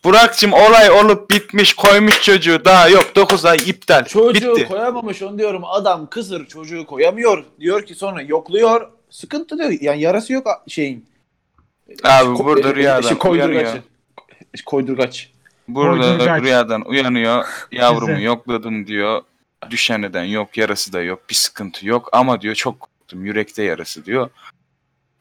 Burak'cığım 0.05 0.52
olay 0.52 0.91
olup 0.91 1.31
bitmiş 1.31 1.75
koymuş 1.75 2.23
çocuğu 2.23 2.64
daha 2.64 2.88
yok 2.88 3.17
9 3.17 3.45
ay 3.45 3.57
iptal. 3.67 4.05
Çocuğu 4.05 4.57
Bitti. 4.57 4.69
koyamamış 4.69 5.23
onu 5.23 5.38
diyorum. 5.38 5.64
Adam 5.64 6.07
kısır 6.11 6.47
çocuğu 6.47 6.87
koyamıyor. 6.87 7.45
Diyor 7.61 7.87
ki 7.87 7.95
sonra 7.95 8.23
yokluyor. 8.23 8.91
Sıkıntı 9.12 9.59
diyor. 9.59 9.71
Yani 9.81 10.00
yarası 10.00 10.33
yok 10.33 10.47
şeyin. 10.69 11.07
Abi 12.04 12.25
Ko- 12.28 12.45
burada 12.45 12.69
e, 12.71 12.75
rüyadan 12.75 13.09
şey, 13.09 13.19
koydurgaçı. 13.19 13.52
uyanıyor. 13.52 13.83
Koydurgaç. 14.66 15.31
Burada 15.69 16.09
Koydurgaç. 16.09 16.42
rüyadan 16.42 16.88
uyanıyor. 16.88 17.45
Yavrumu 17.73 18.21
yokladım 18.21 18.87
diyor. 18.87 19.23
Düşen 19.71 20.02
eden 20.02 20.25
yok, 20.25 20.57
yarası 20.57 20.92
da 20.92 21.02
yok, 21.02 21.31
bir 21.31 21.35
sıkıntı 21.35 21.87
yok. 21.88 22.09
Ama 22.12 22.40
diyor 22.40 22.54
çok 22.54 22.81
korktum, 22.81 23.25
yürekte 23.25 23.62
yarası 23.62 24.04
diyor. 24.04 24.31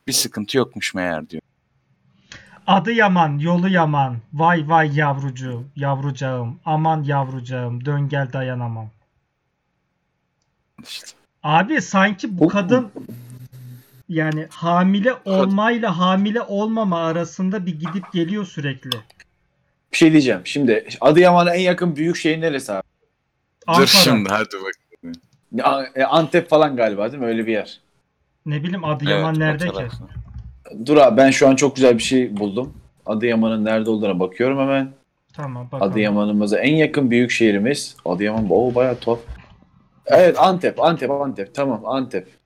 Bir 0.08 0.12
sıkıntı 0.14 0.58
yokmuş 0.58 0.94
meğer 0.94 1.30
diyor. 1.30 1.42
Adı 2.68 2.92
Yaman, 2.92 3.40
yolu 3.40 3.70
Yaman. 3.70 4.18
Vay 4.34 4.64
vay 4.68 4.98
yavrucu, 5.00 5.64
yavrucağım. 5.76 6.60
Aman 6.66 7.04
yavrucağım, 7.04 7.86
dön 7.86 8.10
gel 8.10 8.34
dayanamam. 8.34 8.90
İşte. 10.84 11.08
Abi 11.44 11.82
sanki 11.82 12.40
Bu- 12.40 12.48
kadın 12.48 12.92
yani 14.12 14.48
hamile 14.50 15.14
olmayla 15.26 15.98
hamile 15.98 16.42
olmama 16.42 17.06
arasında 17.06 17.66
bir 17.66 17.80
gidip 17.80 18.14
geliyor 18.14 18.46
sürekli. 18.46 18.90
Bir 19.92 19.98
şey 19.98 20.12
diyeceğim. 20.12 20.42
Şimdi 20.44 20.88
Adıyaman'a 21.02 21.54
en 21.56 21.62
yakın 21.62 21.96
büyük 21.96 22.16
şehir 22.16 22.42
neresi 22.42 22.74
abi? 22.74 22.84
Ankara. 23.68 23.84
Dur 23.84 23.88
şimdi 23.88 24.30
hadi 24.30 24.56
bak. 24.64 24.74
A- 25.64 25.84
e, 25.96 26.04
Antep 26.04 26.50
falan 26.50 26.76
galiba 26.76 27.12
değil 27.12 27.24
mi? 27.24 27.28
Öyle 27.30 27.48
bir 27.48 27.52
yer. 27.52 27.80
Ne 28.46 28.64
bileyim 28.64 28.84
Adıyaman 28.86 29.36
Evet, 29.42 29.62
nerede 29.62 29.68
ki? 29.68 29.96
Dur 30.86 30.98
abi 30.98 31.18
ben 31.18 31.32
şu 31.32 31.48
an 31.50 31.56
çok 31.56 31.76
güzel 31.76 31.98
bir 31.98 32.04
şey 32.04 32.38
buldum. 32.38 32.74
Adıyaman'ın 33.06 33.66
nerede 33.66 33.90
olduğuna 33.90 34.20
bakıyorum 34.20 34.60
hemen. 34.60 34.92
Tamam 35.34 35.72
bakalım. 35.72 35.92
Adıyaman'ımıza 35.92 36.60
en 36.60 36.76
yakın 36.76 37.12
büyük 37.12 37.32
şehrimiz. 37.32 37.96
Adıyaman 38.06 38.48
o 38.50 38.76
bayağı 38.76 38.96
tuhaf. 38.96 39.20
Evet 40.06 40.40
Antep, 40.40 40.84
Antep, 40.84 41.12
Antep. 41.12 41.56
Tamam 41.56 41.86
Antep. 41.86 42.41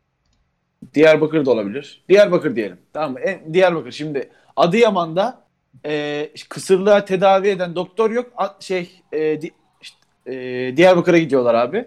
Diyarbakır 0.94 1.46
da 1.46 1.52
olabilir. 1.52 2.04
Diyarbakır 2.10 2.56
diyelim. 2.56 2.78
Tamam 2.94 3.12
mı? 3.14 3.20
En, 3.20 3.54
Diyarbakır. 3.54 3.92
Şimdi 3.92 4.30
Adıyaman'da 4.56 5.46
e, 5.86 6.30
kısırlığa 6.50 7.06
tedavi 7.06 7.48
eden 7.48 7.76
doktor 7.76 8.12
yok. 8.12 8.32
A- 8.38 8.56
şey 8.60 9.02
e, 9.12 9.42
di- 9.42 9.52
işte, 9.82 9.98
e, 10.26 10.78
Diyarbakır'a 10.78 11.18
gidiyorlar 11.18 11.54
abi. 11.56 11.86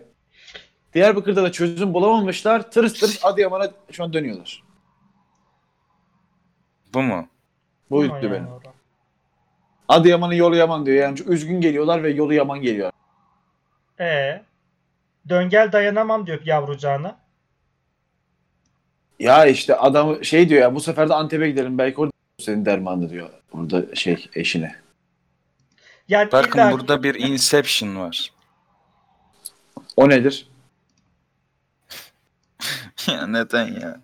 Diyarbakır'da 0.95 1.43
da 1.43 1.53
çözüm 1.53 1.95
bulamamışlar. 1.95 2.71
Tırıs 2.71 3.01
tırıs 3.01 3.25
Adıyaman'a 3.25 3.71
şu 3.91 4.05
an 4.05 4.13
dönüyorlar. 4.13 4.63
Bu 6.95 7.03
mu? 7.03 7.29
Buydu 7.91 8.13
Ama 8.13 8.21
yani 8.25 8.33
benim. 8.33 8.47
orada. 8.47 8.69
Adıyaman'ın 9.89 10.35
yolu 10.35 10.57
yaman 10.57 10.87
diyor. 10.87 10.97
Yani 10.97 11.17
çok 11.17 11.29
üzgün 11.31 11.61
geliyorlar 11.61 12.03
ve 12.03 12.11
yolu 12.11 12.35
yaman 12.35 12.61
geliyor. 12.63 12.91
Ee, 14.01 14.43
dön 15.29 15.49
gel 15.49 15.73
dayanamam 15.73 16.27
diyor 16.27 16.41
yavrucağına. 16.45 17.19
Ya 19.19 19.47
işte 19.47 19.75
adam 19.75 20.25
şey 20.25 20.49
diyor 20.49 20.63
ya 20.63 20.75
bu 20.75 20.81
sefer 20.81 21.09
de 21.09 21.15
Antep'e 21.15 21.51
gidelim 21.51 21.79
belki 21.79 22.01
orada 22.01 22.13
senin 22.39 22.65
dermanı 22.65 23.11
diyor. 23.11 23.31
Orada 23.53 23.95
şey 23.95 24.27
eşine. 24.35 24.77
Yani 26.09 26.33
Bakın 26.33 26.59
illa 26.59 26.73
burada 26.73 27.03
bir 27.03 27.15
Inception 27.15 27.97
var. 27.97 28.33
O 29.97 30.09
nedir? 30.09 30.49
ya 33.09 33.27
neden 33.27 33.67
ya? 33.67 34.01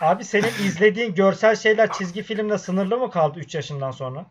abi 0.00 0.24
senin 0.24 0.48
izlediğin 0.66 1.14
görsel 1.14 1.56
şeyler 1.56 1.92
çizgi 1.92 2.22
filmle 2.22 2.58
sınırlı 2.58 2.98
mı 2.98 3.10
kaldı 3.10 3.38
3 3.38 3.54
yaşından 3.54 3.90
sonra? 3.90 4.26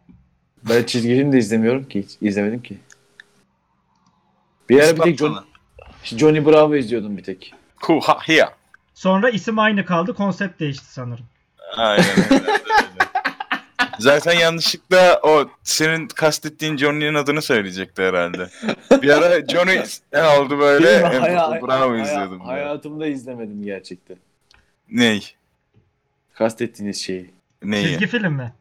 Ben 0.70 0.84
çizgi 0.84 1.10
film 1.10 1.32
de 1.32 1.38
izlemiyorum 1.38 1.84
ki. 1.84 2.02
Hiç 2.04 2.18
izlemedim 2.22 2.62
ki. 2.62 2.80
Bir 4.70 4.84
ara 4.84 4.96
bir 4.96 5.02
tek 5.02 5.18
John. 5.18 5.46
Johnny 6.04 6.46
Bravo 6.46 6.76
izliyordum 6.76 7.18
bir 7.18 7.24
tek. 7.24 7.54
Huha 7.76 8.20
hiya. 8.28 8.59
Sonra 9.00 9.30
isim 9.30 9.60
aynı 9.60 9.86
kaldı, 9.86 10.14
konsept 10.14 10.60
değişti 10.60 10.86
sanırım. 10.86 11.26
Aynen 11.78 12.06
öyle. 12.32 12.60
Zaten 14.00 14.34
yanlışlıkla 14.34 15.20
o 15.24 15.50
senin 15.64 16.08
kastettiğin 16.08 16.78
Johnny'nin 16.78 17.14
adını 17.14 17.42
söyleyecekti 17.42 18.02
herhalde. 18.04 18.50
Bir 19.02 19.10
ara 19.10 19.48
Johnny 19.48 19.80
ne 20.14 20.24
oldu 20.24 20.60
böyle? 20.60 20.88
Değil 20.88 21.02
mi? 21.02 21.20
Haya- 21.20 21.62
Bravo 21.62 21.92
haya- 21.94 22.04
izliyordum. 22.04 22.40
ya. 22.40 22.48
Hayatımda 22.48 23.08
izlemedim 23.08 23.64
gerçekten. 23.64 24.18
Ney? 24.92 25.36
Kastettiğiniz 26.34 27.02
şeyi. 27.02 27.32
Neyi? 27.64 27.88
Çizgi 27.88 28.08
film 28.08 28.34
mi? 28.34 28.54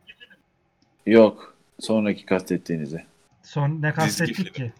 Yok. 1.06 1.54
Sonraki 1.80 2.26
kastettiğinizi. 2.26 3.04
Son 3.42 3.82
ne 3.82 3.94
kastettik 3.94 4.54
ki? 4.54 4.72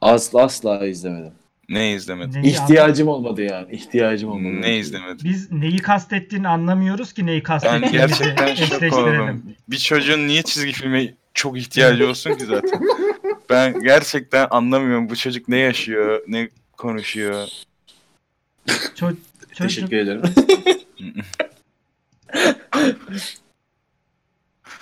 Asla 0.00 0.42
asla 0.42 0.86
izlemedim. 0.86 1.32
Ne 1.70 1.92
izlemedin? 1.92 2.42
Neyi 2.42 2.52
İhtiyacım 2.52 3.08
olmadı 3.08 3.42
yani. 3.42 3.72
İhtiyacım 3.72 4.30
olmadı. 4.30 4.62
Ne 4.62 4.78
izlemedin? 4.78 5.24
Biz 5.24 5.52
neyi 5.52 5.78
kastettiğini 5.78 6.48
anlamıyoruz 6.48 7.12
ki 7.12 7.26
neyi 7.26 7.42
Ben 7.64 7.92
gerçekten 7.92 8.54
şok 8.54 8.82
oldum. 8.92 9.42
Bir 9.68 9.78
çocuğun 9.78 10.28
niye 10.28 10.42
çizgi 10.42 10.72
filme 10.72 11.14
çok 11.34 11.58
ihtiyacı 11.58 12.08
olsun 12.08 12.34
ki 12.34 12.44
zaten? 12.44 12.80
Ben 13.50 13.80
gerçekten 13.80 14.46
anlamıyorum 14.50 15.10
bu 15.10 15.16
çocuk 15.16 15.48
ne 15.48 15.56
yaşıyor, 15.56 16.22
ne 16.26 16.48
konuşuyor. 16.76 17.48
Ço- 18.68 19.16
çocuk 19.54 19.56
Teşekkür 19.56 19.96
ederim. 19.96 20.22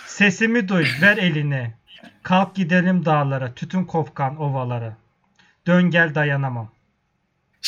sesimi 0.06 0.68
duy, 0.68 0.86
ver 1.02 1.16
elini. 1.16 1.70
Kalk 2.22 2.54
gidelim 2.54 3.04
dağlara, 3.04 3.54
tütün 3.54 3.84
kopkan 3.84 4.36
ovalara. 4.36 4.96
Dön 5.66 5.90
gel 5.90 6.14
dayanamam. 6.14 6.77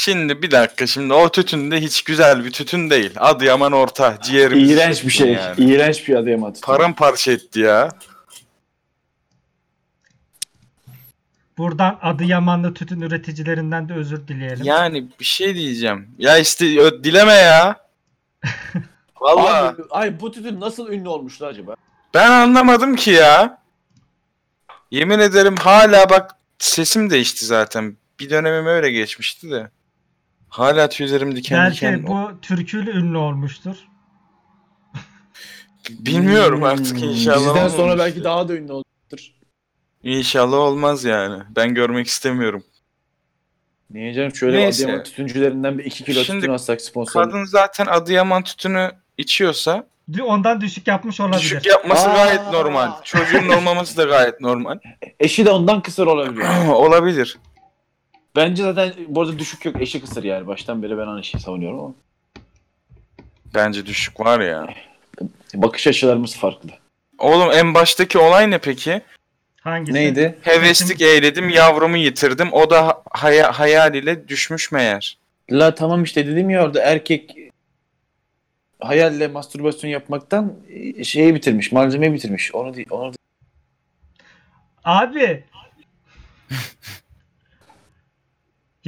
Şimdi 0.02 0.42
bir 0.42 0.50
dakika 0.50 0.86
şimdi 0.86 1.14
o 1.14 1.28
tütün 1.28 1.70
de 1.70 1.80
hiç 1.80 2.02
güzel 2.02 2.44
bir 2.44 2.50
tütün 2.50 2.90
değil. 2.90 3.12
Adıyaman 3.16 3.72
orta 3.72 4.18
ciğerimiz. 4.22 4.70
İğrenç 4.70 5.04
bir 5.04 5.10
şey. 5.10 5.32
Yani. 5.32 5.64
İğrenç 5.64 6.08
bir 6.08 6.14
Adıyaman. 6.14 6.54
Paramparça 6.62 7.32
etti 7.32 7.60
ya. 7.60 7.88
Buradan 11.58 11.98
Adıyamanlı 12.02 12.74
tütün 12.74 13.00
üreticilerinden 13.00 13.88
de 13.88 13.94
özür 13.94 14.28
dileyelim. 14.28 14.64
Yani 14.64 15.06
bir 15.20 15.24
şey 15.24 15.54
diyeceğim. 15.54 16.08
Ya 16.18 16.38
işte 16.38 16.80
ö- 16.80 17.04
dileme 17.04 17.32
ya. 17.32 17.76
Vallahi 19.20 19.68
Abi, 19.68 19.82
ay 19.90 20.20
bu 20.20 20.32
tütün 20.32 20.60
nasıl 20.60 20.92
ünlü 20.92 21.08
olmuştu 21.08 21.46
acaba? 21.46 21.74
ben 22.14 22.30
anlamadım 22.30 22.96
ki 22.96 23.10
ya. 23.10 23.58
Yemin 24.90 25.18
ederim 25.18 25.56
hala 25.56 26.10
bak 26.10 26.36
sesim 26.58 27.10
değişti 27.10 27.44
zaten. 27.44 27.96
Bir 28.20 28.30
dönemim 28.30 28.66
öyle 28.66 28.90
geçmişti 28.90 29.50
de. 29.50 29.70
Hala 30.50 30.88
tüylerim 30.88 31.36
diken 31.36 31.58
Belki 31.58 31.76
diken. 31.76 32.06
bu 32.06 32.30
türküyle 32.42 32.90
ünlü 32.90 33.16
olmuştur. 33.16 33.76
Bilmiyorum 35.90 36.62
artık 36.62 36.96
Hmm, 37.00 37.08
inşallah. 37.08 37.36
Bizden 37.38 37.68
sonra 37.68 37.82
olmamıştır. 37.82 37.98
belki 37.98 38.24
daha 38.24 38.48
da 38.48 38.54
ünlü 38.56 38.72
olacaktır. 38.72 39.34
İnşallah 40.02 40.56
olmaz 40.56 41.04
yani. 41.04 41.42
Ben 41.56 41.74
görmek 41.74 42.06
istemiyorum. 42.06 42.64
Niye 43.90 44.14
canım 44.14 44.34
şöyle 44.34 44.56
Neyse. 44.56 44.84
Adıyaman 44.84 45.04
tütüncülerinden 45.04 45.78
bir 45.78 45.84
2 45.84 46.04
kilo 46.04 46.24
Şimdi 46.24 46.40
tütün 46.40 46.52
alsak 46.52 46.80
sponsor. 46.80 47.24
Kadın 47.24 47.44
zaten 47.44 47.86
Adıyaman 47.86 48.42
tütünü 48.42 48.90
içiyorsa 49.18 49.86
Ondan 50.24 50.60
düşük 50.60 50.86
yapmış 50.86 51.20
olabilir. 51.20 51.40
düşük 51.40 51.66
yapması 51.66 52.10
Aa. 52.10 52.14
gayet 52.14 52.40
normal. 52.52 52.90
Çocuğun 53.04 53.48
olmaması 53.48 53.96
da 53.96 54.04
gayet 54.04 54.40
normal. 54.40 54.78
Eşi 55.20 55.46
de 55.46 55.50
ondan 55.50 55.82
kısır 55.82 56.06
olabilir. 56.06 56.44
Olabilir. 56.68 57.38
Bence 58.36 58.62
zaten 58.62 58.92
bu 59.08 59.20
arada 59.22 59.38
düşük 59.38 59.64
yok 59.64 59.82
eşi 59.82 60.00
kısır 60.00 60.24
yani. 60.24 60.46
Baştan 60.46 60.82
beri 60.82 60.98
ben 60.98 61.06
aynı 61.06 61.24
şeyi 61.24 61.40
savunuyorum 61.40 61.78
ama. 61.80 61.94
Bence 63.54 63.86
düşük 63.86 64.20
var 64.20 64.40
ya. 64.40 64.66
Bakış 65.54 65.86
açılarımız 65.86 66.36
farklı. 66.36 66.70
Oğlum 67.18 67.50
en 67.52 67.74
baştaki 67.74 68.18
olay 68.18 68.50
ne 68.50 68.58
peki? 68.58 69.02
Hangisi? 69.60 69.94
Neydi? 69.94 70.38
Heveslik 70.42 71.00
eyledim, 71.00 71.48
yavrumu 71.48 71.96
yitirdim. 71.96 72.52
O 72.52 72.70
da 72.70 73.02
haya- 73.10 73.52
hayal 73.58 73.94
ile 73.94 74.28
düşmüş 74.28 74.72
meğer. 74.72 75.18
La 75.50 75.74
tamam 75.74 76.02
işte 76.04 76.26
dedim 76.26 76.50
ya 76.50 76.64
orada 76.64 76.82
erkek 76.82 77.36
hayalle 78.80 79.28
mastürbasyon 79.28 79.90
yapmaktan 79.90 80.54
e, 80.68 81.04
şeyi 81.04 81.34
bitirmiş, 81.34 81.72
malzemeyi 81.72 82.12
bitirmiş. 82.12 82.54
Onu 82.54 82.74
değil, 82.74 82.86
onu 82.90 83.02
değil. 83.04 83.16
Abi. 84.84 85.44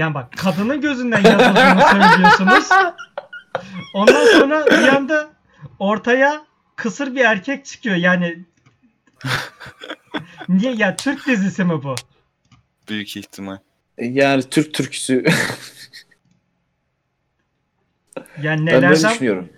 yani 0.02 0.14
bak 0.14 0.32
kadının 0.36 0.80
gözünden 0.80 1.22
yazıldığını 1.22 1.82
söylüyorsunuz. 1.90 2.68
Ondan 3.94 4.26
sonra 4.38 4.66
bir 4.66 4.88
anda 4.88 5.28
ortaya 5.78 6.42
kısır 6.76 7.14
bir 7.14 7.24
erkek 7.24 7.64
çıkıyor. 7.64 7.96
Yani 7.96 8.44
niye 10.48 10.72
ya 10.74 10.96
Türk 10.96 11.26
dizisi 11.26 11.64
mi 11.64 11.82
bu? 11.82 11.94
Büyük 12.88 13.16
ihtimal. 13.16 13.58
E, 13.98 14.06
Yani 14.06 14.42
Türk 14.42 14.74
türküsü 14.74 15.24
Yani 18.42 18.66
ben 18.66 18.66
böyle 18.66 18.86
nelerden 18.86 19.10
düşünüyorum. 19.12 19.48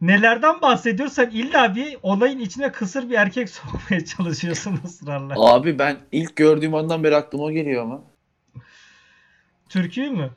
nelerden 0.00 0.60
bahsediyorsan 0.62 1.30
illa 1.30 1.74
bir 1.74 1.96
olayın 2.02 2.38
içine 2.38 2.72
kısır 2.72 3.10
bir 3.10 3.14
erkek 3.14 3.48
sokmaya 3.50 4.04
çalışıyorsun 4.04 4.80
ısrarla. 4.84 5.34
Abi 5.36 5.78
ben 5.78 5.96
ilk 6.12 6.36
gördüğüm 6.36 6.74
andan 6.74 7.04
beri 7.04 7.16
aklıma 7.16 7.44
o 7.44 7.50
geliyor 7.50 7.82
ama. 7.82 8.02
Türküyü 9.68 10.10
mü? 10.10 10.30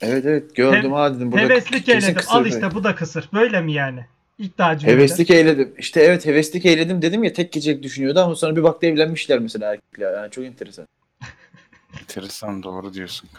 Evet 0.00 0.26
evet 0.26 0.56
gördüm 0.56 0.90
He- 0.90 0.96
ha 0.96 1.14
dedim. 1.14 1.32
Burada 1.32 1.44
Heveslik 1.44 1.86
kesin 1.86 2.00
eyledim. 2.00 2.14
kısır 2.14 2.32
Al 2.32 2.44
bir- 2.44 2.50
işte 2.50 2.74
bu 2.74 2.84
da 2.84 2.94
kısır. 2.94 3.28
Böyle 3.32 3.60
mi 3.60 3.72
yani? 3.72 4.06
Cümlede. 4.40 4.86
Heveslik 4.86 5.30
eyledim. 5.30 5.74
İşte 5.78 6.00
evet 6.00 6.26
heveslik 6.26 6.66
eyledim 6.66 7.02
dedim 7.02 7.24
ya 7.24 7.32
tek 7.32 7.52
gecelik 7.52 7.82
düşünüyordu 7.82 8.20
ama 8.20 8.34
sonra 8.34 8.56
bir 8.56 8.62
baktı 8.62 8.86
evlenmişler 8.86 9.38
mesela 9.38 9.72
erkekler. 9.72 10.12
Yani 10.14 10.30
çok 10.30 10.44
enteresan. 10.44 10.86
Enteresan 12.00 12.62
doğru 12.62 12.94
diyorsun. 12.94 13.28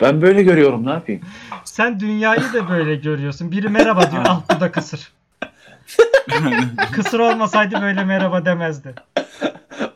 Ben 0.00 0.22
böyle 0.22 0.42
görüyorum 0.42 0.86
ne 0.86 0.90
yapayım? 0.90 1.20
Sen 1.64 2.00
dünyayı 2.00 2.52
da 2.52 2.68
böyle 2.68 2.96
görüyorsun. 2.96 3.52
Biri 3.52 3.68
merhaba 3.68 4.10
diyor. 4.10 4.22
ah 4.28 4.42
bu 4.56 4.60
da 4.60 4.72
kısır. 4.72 5.12
Kısır 6.92 7.18
olmasaydı 7.18 7.82
böyle 7.82 8.04
merhaba 8.04 8.44
demezdi. 8.44 8.94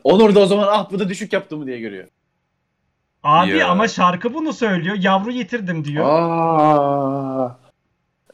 Onur 0.03 0.35
da 0.35 0.39
o 0.39 0.45
zaman 0.45 0.67
ah 0.71 0.91
bu 0.91 0.99
da 0.99 1.09
düşük 1.09 1.33
yaptı 1.33 1.57
mı 1.57 1.65
diye 1.67 1.79
görüyor. 1.79 2.07
Abi 3.23 3.57
Ya. 3.57 3.67
ama 3.69 3.87
şarkı 3.87 4.33
bunu 4.33 4.53
söylüyor. 4.53 4.95
Yavru 4.99 5.31
yitirdim 5.31 5.85
diyor. 5.85 6.05
Aa, 6.09 7.57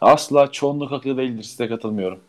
asla 0.02 0.52
çoğunluk 0.52 0.91
haklı 0.91 1.17
değildir 1.17 1.43
size 1.43 1.67
katılmıyorum. 1.67 2.19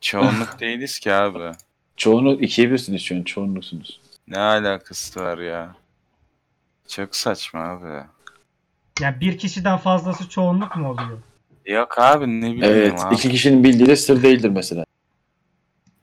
Çoğunluk 0.00 0.60
değiliz 0.60 0.98
ki 0.98 1.12
abi. 1.12 1.52
Çoğunluk 1.96 2.42
ikiye 2.42 2.70
birsiniz 2.70 3.02
şu 3.02 3.16
an 3.16 3.22
çoğunluksunuz. 3.22 4.00
Ne 4.28 4.38
alakası 4.38 5.20
var 5.20 5.38
ya? 5.38 5.74
Çok 6.88 7.16
saçma 7.16 7.60
abi. 7.60 8.04
Yani 9.00 9.20
bir 9.20 9.38
kişiden 9.38 9.78
fazlası 9.78 10.28
çoğunluk 10.28 10.76
mu 10.76 10.88
oluyor? 10.90 11.18
Yok 11.66 11.98
abi 11.98 12.40
ne 12.40 12.52
bileyim 12.52 12.64
Evet 12.76 13.00
abi. 13.04 13.14
iki 13.14 13.30
kişinin 13.30 13.64
bildiği 13.64 13.86
de 13.86 13.96
sır 13.96 14.22
değildir 14.22 14.48
mesela. 14.48 14.84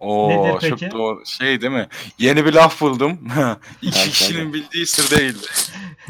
Oo 0.10 0.30
Nedir 0.30 0.70
çok 0.70 0.80
peki? 0.80 0.92
doğru. 0.92 1.26
Şey 1.26 1.62
değil 1.62 1.72
mi? 1.74 1.88
Yeni 2.20 2.46
bir 2.46 2.54
laf 2.54 2.82
buldum. 2.82 3.12
İki 3.82 4.00
Tabii, 4.00 4.10
kişinin 4.10 4.40
tabii. 4.46 4.54
bildiği 4.54 4.86
sır 4.86 5.18
değildi. 5.18 5.46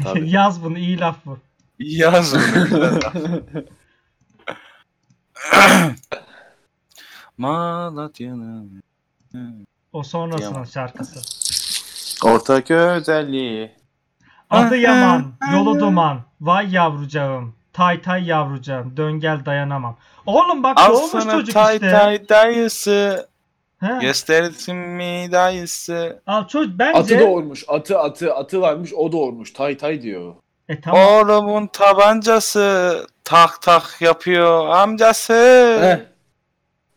Tabii. 0.02 0.30
Yaz 0.36 0.64
bunu 0.64 0.78
iyi 0.78 0.98
laf 1.00 1.16
bu. 1.26 1.38
Yaz 1.78 2.34
bunu. 2.34 3.00
Malatya'nın 7.38 8.82
O 9.92 10.02
sonrasının 10.02 10.42
Yaman. 10.52 10.64
şarkısı. 10.64 11.20
Ortak 12.26 12.70
özelliği. 12.70 13.70
Adı 14.50 14.76
Yaman, 14.76 15.32
yolu 15.52 15.80
duman. 15.80 16.20
Vay 16.40 16.70
yavrucağım. 16.74 17.54
Tay 17.72 18.02
tay 18.02 18.24
yavrucağım. 18.24 18.96
Dön 18.96 19.12
gel 19.20 19.44
dayanamam. 19.44 19.96
Oğlum 20.26 20.62
bak 20.62 20.78
Al 20.80 20.92
doğmuş 20.92 21.10
sana 21.10 21.32
çocuk 21.32 21.54
tay 21.54 21.74
işte. 21.74 21.90
tay 21.90 22.28
dayısı. 22.28 23.28
He. 23.80 23.98
Göstersin 24.00 24.76
mi 24.76 25.28
dayısı. 25.32 26.22
Al 26.26 26.48
çocuk 26.48 26.78
bence. 26.78 26.98
Atı 26.98 27.20
doğurmuş. 27.20 27.64
Atı 27.68 27.98
atı 27.98 28.34
atı 28.34 28.60
varmış 28.60 28.92
o 28.94 29.12
doğurmuş. 29.12 29.52
Tay 29.52 29.76
tay 29.76 30.02
diyor. 30.02 30.34
E 30.68 30.80
tamam. 30.80 31.00
Oğlumun 31.00 31.66
tabancası 31.66 33.06
tak 33.24 33.62
tak 33.62 33.96
yapıyor 34.00 34.68
amcası. 34.68 35.34
Heh. 35.82 35.98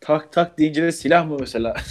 Tak 0.00 0.32
tak 0.32 0.58
deyince 0.58 0.82
de 0.82 0.92
silah 0.92 1.26
mı 1.26 1.36
mesela? 1.40 1.74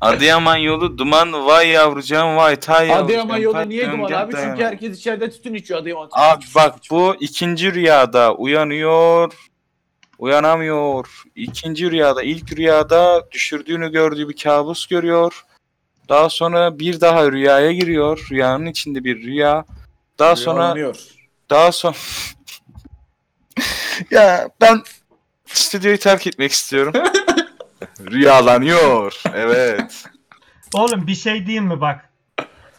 Adıyaman 0.00 0.56
yolu 0.56 0.98
duman 0.98 1.46
vay 1.46 1.68
yavrucağım 1.68 2.36
vay 2.36 2.56
tay 2.56 2.88
yavrucağım. 2.88 3.04
Adıyaman 3.04 3.36
yolu 3.38 3.52
tay 3.54 3.68
niye 3.68 3.92
duman 3.92 4.12
abi? 4.12 4.32
Çünkü 4.32 4.32
dayanamam. 4.32 4.60
herkes 4.60 4.98
içeride 4.98 5.30
tütün 5.30 5.54
içiyor 5.54 5.80
Adıyaman. 5.80 6.08
Abi 6.12 6.44
bak 6.54 6.74
bu 6.90 7.16
ikinci 7.20 7.74
rüyada 7.74 8.34
uyanıyor. 8.34 9.49
Uyanamıyor. 10.20 11.22
İkinci 11.34 11.90
rüyada, 11.90 12.22
ilk 12.22 12.56
rüyada 12.56 13.28
düşürdüğünü 13.32 13.92
gördüğü 13.92 14.28
bir 14.28 14.36
kabus 14.36 14.86
görüyor. 14.86 15.44
Daha 16.08 16.28
sonra 16.28 16.78
bir 16.78 17.00
daha 17.00 17.32
rüyaya 17.32 17.72
giriyor. 17.72 18.26
Rüyanın 18.30 18.66
içinde 18.66 19.04
bir 19.04 19.22
rüya. 19.22 19.64
Daha 20.18 20.36
sonra 20.36 20.60
Rüyalanıyor. 20.60 20.96
daha 21.50 21.72
sonra 21.72 21.94
ya 24.10 24.48
ben 24.60 24.82
stüdyoyu 25.46 25.98
terk 25.98 26.26
etmek 26.26 26.52
istiyorum. 26.52 26.92
Rüyalanıyor. 28.00 29.22
Evet. 29.34 30.04
Oğlum 30.74 31.06
bir 31.06 31.14
şey 31.14 31.46
diyeyim 31.46 31.66
mi 31.66 31.80
bak. 31.80 32.10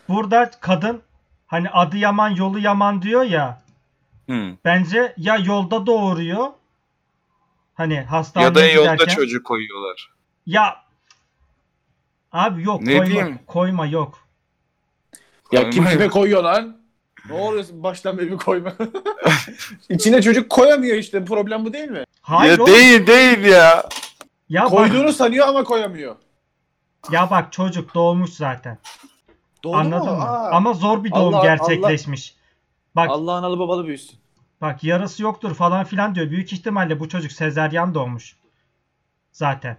Burada 0.10 0.52
kadın 0.60 1.02
hani 1.48 1.70
adı 1.70 1.98
Yaman 1.98 2.30
yolu 2.30 2.60
Yaman 2.60 3.02
diyor 3.02 3.24
ya. 3.24 3.62
Hmm. 4.26 4.58
Bence 4.66 5.14
ya 5.18 5.36
yolda 5.36 5.86
doğuruyor. 5.86 6.48
Hani 7.82 8.00
hastaneye 8.02 8.46
Ya 8.48 8.56
da 8.56 8.66
yolda 8.66 8.94
giderken. 8.94 9.16
çocuk 9.16 9.46
koyuyorlar. 9.46 10.12
Ya 10.46 10.76
abi 12.32 12.64
yok 12.64 12.82
Ne 12.82 12.92
koyma, 12.98 13.06
diyeyim? 13.06 13.40
koyma 13.48 13.86
yok. 13.86 14.28
Ya 15.52 15.70
kim 15.70 15.86
kime 15.86 16.08
koyuyor 16.10 16.44
lan? 16.44 16.78
Ne 17.30 17.34
oluyorsun 17.34 17.84
baştan 17.84 18.18
beri 18.18 18.32
bir 18.32 18.38
koyma. 18.38 18.74
İçine 19.90 20.22
çocuk 20.22 20.50
koyamıyor 20.50 20.98
işte. 20.98 21.26
Problem 21.26 21.66
bu 21.66 21.74
değil 21.74 21.90
mi? 21.90 22.04
Hayır 22.22 22.58
ya 22.58 22.64
oğlum. 22.64 22.74
değil 22.74 23.08
değil 23.08 23.44
ya. 23.44 23.90
Ya 24.50 24.64
bak, 24.64 24.70
Koyduğunu 24.70 25.14
sanıyor 25.14 25.48
ama 25.48 25.64
koyamıyor. 25.64 26.16
ya 27.12 27.30
bak 27.32 27.52
çocuk 27.54 27.94
doğmuş 27.96 28.30
zaten. 28.30 28.78
Doğru 29.64 29.78
Anladın 29.78 30.10
mu? 30.10 30.16
mı? 30.18 30.24
Aa. 30.24 30.52
Ama 30.52 30.74
zor 30.74 31.04
bir 31.04 31.12
doğum 31.12 31.34
Allah- 31.36 31.44
gerçekleşmiş. 31.44 32.36
Bak 32.96 33.10
Allah 33.10 33.34
analı 33.34 33.60
babalı 33.60 33.88
büyüsün. 33.88 34.20
Bak 34.62 34.84
yarası 34.84 35.24
yoktur 35.24 35.56
falan 35.56 35.84
filan 35.84 36.16
diyor. 36.16 36.30
Büyük 36.30 36.54
ihtimalle 36.54 37.00
bu 37.00 37.10
çocuk 37.10 37.32
sezeryan 37.32 37.94
doğmuş. 37.94 38.36
Zaten. 39.32 39.78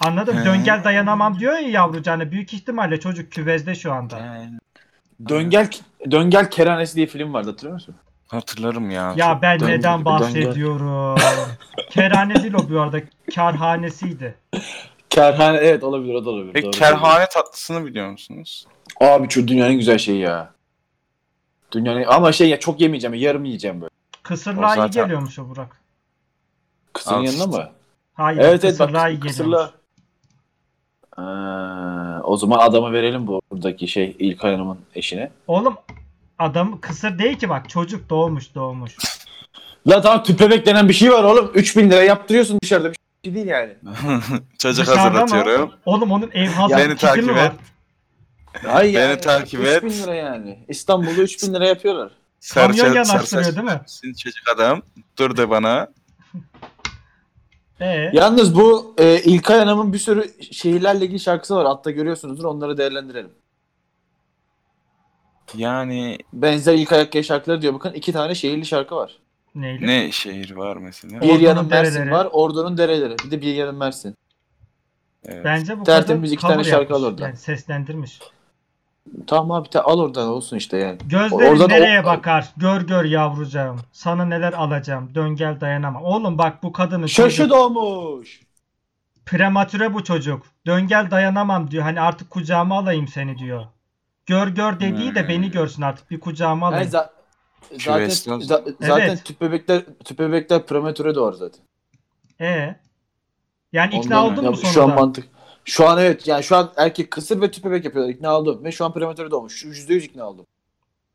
Anladın 0.00 0.34
mı? 0.34 0.40
He. 0.40 0.44
Döngel 0.44 0.84
dayanamam 0.84 1.38
diyor 1.38 1.52
ya 1.52 1.68
yavrucağına. 1.68 2.30
Büyük 2.30 2.54
ihtimalle 2.54 3.00
çocuk 3.00 3.32
küvezde 3.32 3.74
şu 3.74 3.92
anda. 3.92 4.46
Döngel 5.28 5.68
Döngel 6.10 6.50
Keranesi 6.50 6.96
diye 6.96 7.06
film 7.06 7.34
vardı 7.34 7.50
hatırlıyor 7.50 7.74
musun? 7.74 7.94
Hatırlarım 8.26 8.90
ya. 8.90 9.14
Ya 9.16 9.32
Çok- 9.32 9.42
ben 9.42 9.60
döngel- 9.60 9.78
neden 9.78 10.04
bahsediyorum? 10.04 11.18
Kerhane 11.90 12.42
değil 12.42 12.54
o 12.54 12.70
bu 12.70 12.80
arada. 12.80 13.00
Karhanesiydi. 13.34 14.34
Kerhane 15.10 15.58
evet 15.58 15.84
olabilir 15.84 16.14
o 16.14 16.24
da 16.24 16.30
olabilir. 16.30 16.52
Peki 16.52 16.64
Doğru 16.64 16.72
kerhane 16.72 17.26
tatlısını 17.26 17.86
biliyor 17.86 18.10
musunuz? 18.10 18.66
Abi 19.00 19.30
şu 19.30 19.48
dünyanın 19.48 19.74
güzel 19.74 19.98
şeyi 19.98 20.20
ya. 20.20 20.52
Dünyanın 21.72 22.04
ama 22.08 22.32
şey 22.32 22.48
ya 22.48 22.60
çok 22.60 22.80
yemeyeceğim 22.80 23.14
yarım 23.14 23.44
yiyeceğim 23.44 23.80
böyle. 23.80 23.90
Kısırlığa 24.22 24.70
O 24.70 24.74
iyi 24.74 24.76
zaten- 24.76 25.02
geliyormuş 25.04 25.38
o 25.38 25.48
Burak. 25.48 25.80
Kısırın 26.92 27.14
Al 27.16 27.24
yanına 27.24 27.44
işte. 27.44 27.56
mı? 27.56 27.68
Hayır 28.14 28.38
Evet 28.38 28.64
evet 28.64 28.78
kısırlığa 28.78 29.04
bak 29.04 29.12
iyi 29.12 29.20
kısırla. 29.20 29.46
geliyormuş. 29.56 29.74
Aa, 31.16 32.20
o 32.24 32.36
zaman 32.36 32.58
adama 32.58 32.92
verelim 32.92 33.26
bu 33.26 33.42
buradaki 33.50 33.88
şey 33.88 34.16
İlkay 34.18 34.52
Hanım'ın 34.52 34.78
eşine. 34.94 35.30
Oğlum 35.46 35.76
adam 36.38 36.80
kısır 36.80 37.18
değil 37.18 37.38
ki 37.38 37.48
bak 37.48 37.68
çocuk 37.68 38.10
doğmuş 38.10 38.54
doğmuş. 38.54 38.96
La 39.86 40.00
tamam 40.00 40.22
tüp 40.22 40.40
bebek 40.40 40.66
denen 40.66 40.88
bir 40.88 40.94
şey 40.94 41.12
var 41.12 41.24
oğlum. 41.24 41.50
3000 41.54 41.90
lira 41.90 42.02
yaptırıyorsun 42.02 42.58
dışarıda 42.62 42.90
bir 42.92 42.96
şey 43.24 43.34
değil 43.34 43.46
yani. 43.46 43.72
Çocuk 44.58 44.86
Dışarıda 44.86 45.10
mı? 45.12 45.18
hazırlatıyorum. 45.18 45.72
Oğlum 45.86 46.10
onun 46.12 46.30
ev 46.34 46.46
hazır 46.48 46.76
Beni 46.76 46.88
kiti 46.88 47.06
takip 47.06 47.24
mi 47.24 47.34
var? 47.36 47.52
Hayır 48.52 48.94
Beni 48.94 49.02
yani, 49.02 49.20
takip 49.20 49.60
3000 49.60 49.66
et. 49.70 49.82
lira 50.02 50.14
yani. 50.14 50.64
İstanbul'da 50.68 51.22
3000 51.22 51.54
lira 51.54 51.66
yapıyorlar. 51.66 52.12
Kamyon 52.54 52.92
yanaştırıyor 52.94 53.56
değil 53.56 53.64
mi? 53.66 53.80
Sizin 53.86 54.14
çocuk 54.14 54.48
adam. 54.54 54.82
Dur 55.18 55.36
de 55.36 55.50
bana. 55.50 55.88
Ee, 57.80 58.10
Yalnız 58.12 58.54
bu 58.54 58.94
e, 58.98 59.20
İlkay 59.22 59.58
Hanım'ın 59.58 59.92
bir 59.92 59.98
sürü 59.98 60.42
şehirlerle 60.52 61.04
ilgili 61.04 61.20
şarkısı 61.20 61.56
var. 61.56 61.66
Hatta 61.66 61.90
görüyorsunuzdur 61.90 62.44
onları 62.44 62.78
değerlendirelim. 62.78 63.30
Yani 65.54 66.18
Benzer 66.32 66.74
İlkay 66.74 67.00
Akkaya 67.00 67.22
şarkıları 67.22 67.62
diyor 67.62 67.74
bakın 67.74 67.92
iki 67.92 68.12
tane 68.12 68.34
şehirli 68.34 68.66
şarkı 68.66 68.96
var. 68.96 69.18
neyle? 69.54 69.86
ne 69.86 70.12
şehir 70.12 70.50
var 70.50 70.76
mesela? 70.76 71.20
Bir 71.20 71.40
yanın 71.40 71.68
Mersin 71.68 71.94
dereleri. 71.94 72.10
var, 72.10 72.28
Ordu'nun 72.32 72.76
dereleri. 72.78 73.16
Bir 73.24 73.30
de 73.30 73.40
bir 73.42 73.54
yanın 73.54 73.74
Mersin. 73.74 74.14
Evet. 75.24 75.44
Bence 75.44 75.80
bu 75.80 75.84
Tertemiz 75.84 76.32
iki 76.32 76.42
tane 76.42 76.64
şarkı 76.64 76.92
yapmış. 76.92 76.98
al 77.00 77.04
oradan. 77.04 77.24
Yani 77.26 77.36
seslendirmiş. 77.36 78.20
Tamam 79.26 79.50
abi 79.50 79.68
te- 79.70 79.80
al 79.80 80.00
oradan 80.00 80.28
olsun 80.28 80.56
işte 80.56 80.76
yani. 80.76 80.98
Gözlerin 81.06 81.50
Oradan 81.52 81.66
o- 81.66 81.68
nereye 81.68 82.04
bakar? 82.04 82.48
Gör 82.56 82.80
gör 82.80 83.04
yavrucağım. 83.04 83.80
Sana 83.92 84.24
neler 84.24 84.52
alacağım. 84.52 85.14
Dön 85.14 85.36
gel 85.36 85.60
dayanamam. 85.60 86.04
Oğlum 86.04 86.38
bak 86.38 86.62
bu 86.62 86.72
kadının 86.72 87.06
Şaşı 87.06 87.36
çocuk- 87.36 87.50
doğmuş. 87.50 88.40
prematüre 89.26 89.94
bu 89.94 90.04
çocuk. 90.04 90.42
Dön 90.66 90.86
gel 90.86 91.10
dayanamam 91.10 91.70
diyor. 91.70 91.82
Hani 91.84 92.00
artık 92.00 92.30
kucağıma 92.30 92.78
alayım 92.78 93.08
seni 93.08 93.38
diyor. 93.38 93.64
Gör 94.26 94.48
gör 94.48 94.80
dediği 94.80 95.14
de 95.14 95.20
Hmm. 95.22 95.28
beni 95.28 95.50
görsün 95.50 95.82
artık. 95.82 96.10
Bir 96.10 96.20
kucağıma 96.20 96.66
Yani 96.66 96.74
alayım. 96.74 96.90
za- 96.92 97.10
zaten 97.78 98.38
za- 98.40 98.74
zaten 98.80 99.06
Evet. 99.08 99.24
tüp 99.24 99.40
bebekler 99.40 99.82
tüp 100.04 100.18
bebekler 100.18 100.66
prematüre 100.66 101.14
doğar 101.14 101.32
zaten. 101.32 101.60
Ee? 102.40 102.76
Yani 103.72 103.94
ikna 103.94 104.22
Ondan- 104.24 104.32
oldun 104.32 104.42
Ya 104.44 104.50
mu 104.50 104.56
bu 104.56 104.60
Şu 104.60 104.68
an 104.68 104.72
sonunda? 104.72 104.94
mantık. 104.94 105.28
Şu 105.70 105.88
an 105.88 105.98
evet 105.98 106.26
yani 106.26 106.44
şu 106.44 106.56
an 106.56 106.72
erkek 106.76 107.10
kısır 107.10 107.40
ve 107.40 107.50
tüp 107.50 107.64
bebek 107.64 107.84
yapıyorlar. 107.84 108.12
İkna 108.14 108.38
oldum 108.38 108.64
ve 108.64 108.72
şu 108.72 108.84
an 108.84 108.92
prematüre 108.92 109.30
doğmuş. 109.30 109.64
Yüzde 109.64 109.94
yüz 109.94 110.04
ikna 110.04 110.28
oldum. 110.28 110.46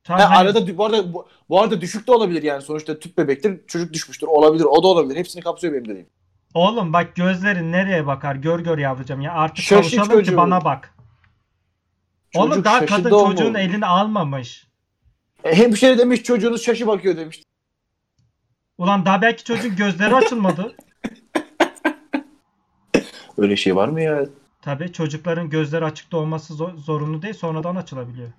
Tamam, 0.04 0.22
Ha, 0.22 0.30
hani- 0.30 0.38
arada 0.38 0.78
bu 0.78 0.86
arada 0.86 1.14
bu, 1.14 1.28
bu 1.50 1.62
arada 1.62 1.82
düşük 1.82 2.08
de 2.08 2.12
olabilir 2.12 2.44
yani 2.44 2.62
sonuçta 2.62 3.00
tüp 3.00 3.18
bebektir 3.18 3.68
çocuk 3.68 3.94
düşmüştür 3.94 4.28
olabilir 4.28 4.64
o 4.64 4.84
da 4.84 4.88
olabilir 4.88 5.20
hepsini 5.20 5.44
kapsıyor 5.44 5.74
benim 5.74 5.86
dediğim. 5.86 6.10
Oğlum 6.54 6.94
bak 6.94 7.16
gözlerin 7.16 7.72
nereye 7.72 8.08
bakar? 8.08 8.36
Gör 8.36 8.60
gör 8.60 8.78
yavrucağım 8.78 9.22
ya. 9.22 9.34
Artık 9.34 9.66
Şaşı 9.66 9.98
kavuşalım 9.98 10.24
ki 10.24 10.38
bana 10.38 10.66
bak. 10.66 10.96
Oğlum 12.36 12.50
Çocuk 12.50 12.66
daha 12.66 12.80
şaşı 12.80 12.96
kadın 12.96 13.10
doğmuş. 13.10 13.38
çocuğun 13.38 13.54
elini 13.54 13.86
almamış. 13.86 14.68
E, 15.44 15.56
hemşire 15.56 15.98
demiş 15.98 16.24
çocuğunuz 16.24 16.64
şaşı 16.64 16.88
bakıyor 16.88 17.18
demiş. 17.18 17.44
Ulan 18.78 19.06
daha 19.06 19.22
belki 19.22 19.44
çocuğun 19.44 19.76
gözleri 19.76 20.16
açılmadı. 20.16 20.76
Öyle 23.38 23.56
şey 23.56 23.76
var 23.76 23.88
mı 23.88 24.02
ya? 24.02 24.26
Tabii 24.66 24.92
çocukların 24.94 25.50
gözleri 25.50 25.86
açıkta 25.86 26.18
olması 26.18 26.54
zor- 26.54 26.78
zorunlu 26.78 27.22
değil. 27.22 27.34
Sonradan 27.34 27.76
açılabiliyor. 27.76 28.30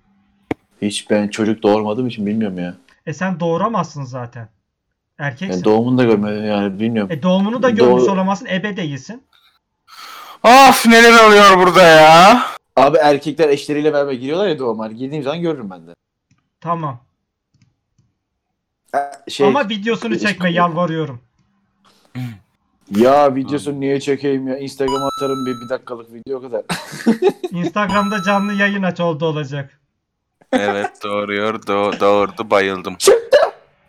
Hiç 0.81 1.09
ben 1.09 1.27
çocuk 1.27 1.63
doğurmadığım 1.63 2.07
için 2.07 2.25
bilmiyorum 2.25 2.57
ya. 2.59 2.75
E 3.05 3.13
sen 3.13 3.39
doğuramazsın 3.39 4.03
zaten. 4.03 4.49
Erkeksin. 5.17 5.53
Yani 5.53 5.63
doğumunu 5.63 5.97
da 5.97 6.03
görmedim 6.03 6.45
yani 6.45 6.79
bilmiyorum. 6.79 7.11
e 7.11 7.23
doğumunu 7.23 7.63
da 7.63 7.69
görmüş 7.69 8.03
Doğru. 8.03 8.11
olamazsın. 8.11 8.45
Ebe 8.45 8.77
değilsin. 8.77 9.23
Of 10.43 10.85
neler 10.85 11.27
oluyor 11.27 11.57
burada 11.57 11.81
ya? 11.83 12.41
Abi 12.75 12.97
erkekler 12.97 13.49
eşleriyle 13.49 13.93
beraber 13.93 14.13
giriyorlar 14.13 14.47
ya 14.47 14.59
doğuma. 14.59 14.87
Girdiğim 14.87 15.23
zaman 15.23 15.41
görürüm 15.41 15.69
ben 15.69 15.87
de. 15.87 15.93
Tamam. 16.61 16.99
E, 18.95 19.31
Şey, 19.31 19.47
Ama 19.47 19.69
videosunu 19.69 20.19
çekme 20.19 20.51
yalvarıyorum. 20.51 21.21
Ya 22.95 23.35
videosunu 23.35 23.79
niye 23.79 23.99
çekeyim 23.99 24.47
ya? 24.47 24.57
Instagram'a 24.57 25.07
atarım 25.07 25.45
bir, 25.45 25.51
bir 25.51 25.69
dakikalık 25.69 26.13
video 26.13 26.41
kadar. 26.41 26.63
Instagram'da 27.51 28.23
canlı 28.23 28.53
yayın 28.53 28.83
aç 28.83 28.99
oldu 28.99 29.25
olacak. 29.25 29.79
Evet 30.51 31.03
doğuruyor. 31.03 31.67
Do 31.67 31.99
doğurdu 31.99 32.49
bayıldım. 32.49 32.95
Çıktı! 32.95 33.37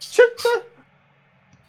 Çıktı! 0.01 0.49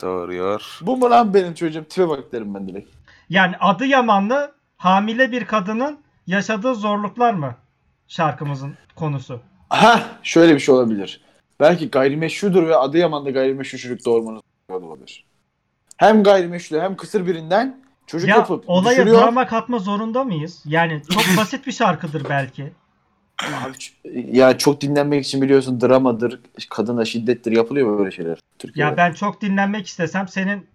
Doğuruyor. 0.02 0.80
Bu 0.82 0.98
mu 0.98 1.10
lan 1.10 1.34
benim 1.34 1.54
çocuğum? 1.54 1.86
Tipe 1.90 2.10
bak 2.10 2.32
derim 2.32 2.56
ben 2.56 2.68
direkt. 2.68 2.90
Yani 3.30 3.56
adı 3.60 3.86
Yamanlı 3.86 4.52
hamile 4.78 5.32
bir 5.32 5.46
kadının 5.46 6.00
yaşadığı 6.28 6.76
zorluklar 6.76 7.34
mı? 7.34 7.56
Şarkımızın 8.08 8.74
konusu. 8.96 9.42
Ha, 9.70 10.04
şöyle 10.24 10.56
bir 10.56 10.60
şey 10.60 10.76
olabilir. 10.76 11.22
Belki 11.60 11.90
gayrimeşrudur 11.92 12.68
ve 12.68 12.76
Adıyaman'da 12.76 13.30
gayrimeşru 13.30 13.78
çocuk 13.78 14.06
doğurmanız 14.06 14.42
olabilir. 14.70 15.29
Hem 16.00 16.24
gayrimeşru 16.24 16.82
hem 16.82 16.96
kısır 16.96 17.26
birinden 17.26 17.80
çocuk 18.08 18.30
Ya 18.30 18.36
yapıp 18.36 18.64
olaya 18.68 18.98
düşürüyor. 18.98 19.22
drama 19.22 19.48
katma 19.48 19.80
zorunda 19.80 20.24
mıyız? 20.24 20.64
Yani 20.66 21.02
çok 21.14 21.24
basit 21.38 21.68
bir 21.68 21.72
şarkıdır 21.72 22.26
belki. 22.30 22.74
Abi, 23.44 23.74
ya 24.38 24.58
çok 24.58 24.82
dinlenmek 24.82 25.26
için 25.26 25.42
biliyorsun 25.42 25.82
dramadır, 25.82 26.40
kadına 26.70 27.06
şiddettir 27.06 27.52
yapılıyor 27.52 28.00
böyle 28.00 28.12
şeyler 28.12 28.40
Türkiye'de. 28.60 28.90
Ya 28.90 28.98
ben 28.98 29.14
çok 29.14 29.42
dinlenmek 29.42 29.88
istesem 29.88 30.28
senin 30.28 30.68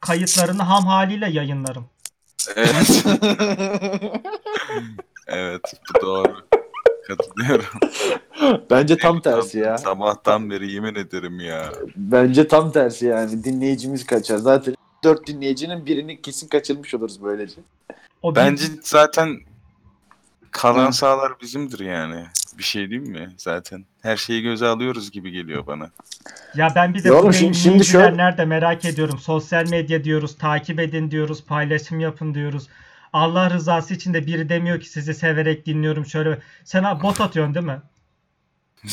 kayıtlarını 0.00 0.62
ham 0.62 0.86
haliyle 0.86 1.30
yayınlarım. 1.30 1.86
Evet. 2.56 3.04
evet 5.26 5.74
bu 5.94 6.00
doğru. 6.06 6.36
Katılıyorum. 7.08 7.64
Bence 8.70 8.96
tam 8.96 9.20
tersi 9.20 9.58
ya. 9.58 9.78
Sabahtan 9.78 10.50
beri 10.50 10.72
yemin 10.72 10.94
ederim 10.94 11.40
ya. 11.40 11.72
Bence 11.96 12.48
tam 12.48 12.72
tersi 12.72 13.06
yani. 13.06 13.44
Dinleyicimiz 13.44 14.06
kaçar. 14.06 14.36
Zaten 14.36 14.74
dört 15.04 15.26
dinleyicinin 15.26 15.86
birini 15.86 16.22
kesin 16.22 16.48
kaçırmış 16.48 16.94
oluruz 16.94 17.22
böylece. 17.22 17.60
O 18.22 18.34
Bence 18.36 18.64
zaten 18.82 19.40
kalan 20.50 20.90
sahalar 20.90 21.32
bizimdir 21.42 21.78
yani. 21.80 22.24
Bir 22.58 22.62
şey 22.62 22.90
değil 22.90 23.08
mi 23.08 23.30
zaten? 23.36 23.84
Her 24.02 24.16
şeyi 24.16 24.42
göze 24.42 24.66
alıyoruz 24.66 25.10
gibi 25.10 25.30
geliyor 25.30 25.66
bana. 25.66 25.90
Ya 26.54 26.68
ben 26.76 26.94
bir 26.94 27.04
de 27.04 27.08
Ya 27.08 27.14
oğlum 27.14 27.28
bu 27.28 27.32
şimdi- 27.32 27.54
şimdi 27.54 27.74
dinleyiciler 27.74 28.02
şöyle- 28.04 28.16
nerede 28.16 28.44
merak 28.44 28.84
ediyorum. 28.84 29.18
Sosyal 29.18 29.68
medya 29.70 30.04
diyoruz, 30.04 30.38
takip 30.38 30.80
edin 30.80 31.10
diyoruz, 31.10 31.44
paylaşım 31.44 32.00
yapın 32.00 32.34
diyoruz. 32.34 32.68
Allah 33.14 33.50
rızası 33.50 33.94
için 33.94 34.14
de 34.14 34.26
biri 34.26 34.48
demiyor 34.48 34.80
ki 34.80 34.88
sizi 34.88 35.14
severek 35.14 35.66
dinliyorum 35.66 36.06
şöyle. 36.06 36.38
Sen 36.64 37.00
bot 37.02 37.20
atıyorsun 37.20 37.54
değil 37.54 37.66
mi? 37.66 37.82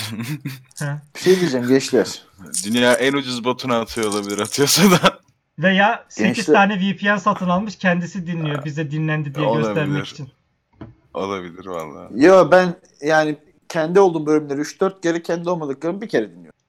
He. 0.79 0.85
Bir 1.15 1.19
şey 1.19 1.39
diyeceğim 1.39 1.67
gençler. 1.67 2.23
Dünya 2.65 2.93
en 2.93 3.13
ucuz 3.13 3.43
botunu 3.43 3.73
atıyor 3.73 4.07
olabilir 4.07 4.39
atıyorsa 4.39 4.91
da. 4.91 5.19
Veya 5.59 6.05
8 6.09 6.45
Gençler- 6.45 6.53
tane 6.53 6.79
VPN 6.79 7.17
satın 7.17 7.49
almış 7.49 7.75
kendisi 7.75 8.27
dinliyor 8.27 8.65
bize 8.65 8.91
dinlendi 8.91 9.35
diye 9.35 9.47
Olabilir. 9.47 9.67
göstermek 9.67 10.07
için. 10.07 10.29
olabilir 11.13 11.65
vallahi. 11.65 12.25
Yo 12.25 12.51
ben 12.51 12.75
yani 13.01 13.37
kendi 13.69 13.99
olduğum 13.99 14.25
bölümleri 14.25 14.59
3-4 14.61 15.01
kere 15.01 15.21
kendi 15.21 15.49
olmadıklarımı 15.49 16.01
bir 16.01 16.09
kere 16.09 16.29
dinliyorum. 16.31 16.59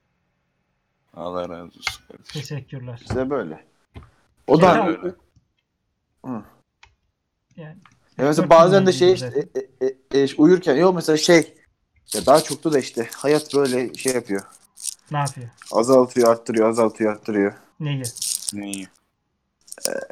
Allah 1.13 1.49
razı 1.49 1.63
olsun. 1.65 2.03
kardeşim. 2.07 2.41
Teşekkürler. 2.41 3.01
Size 3.07 3.29
böyle. 3.29 3.63
O 4.47 4.61
da 4.61 4.65
Ya- 4.75 4.87
Öyle. 4.87 5.13
Yani 7.57 7.75
Ya 8.17 8.25
mesela 8.25 8.49
bazen 8.49 8.85
de 8.85 8.91
şey 8.91 9.13
işte, 9.13 9.45
e, 9.81 9.85
e, 9.85 10.19
e, 10.19 10.23
e, 10.23 10.27
uyurken 10.37 10.75
yok 10.75 10.95
mesela 10.95 11.17
şey 11.17 11.53
Ya 12.13 12.25
daha 12.25 12.41
çoktu 12.41 12.73
da 12.73 12.79
işte 12.79 13.09
hayat 13.17 13.55
böyle 13.55 13.93
şey 13.93 14.13
yapıyor. 14.13 14.41
Ne 15.11 15.17
yapıyor? 15.17 15.47
Azaltıyor, 15.71 16.31
arttırıyor, 16.31 16.69
azaltıyor, 16.69 17.11
arttırıyor. 17.13 17.53
Neyi? 17.79 18.03
Neyi? 18.53 18.87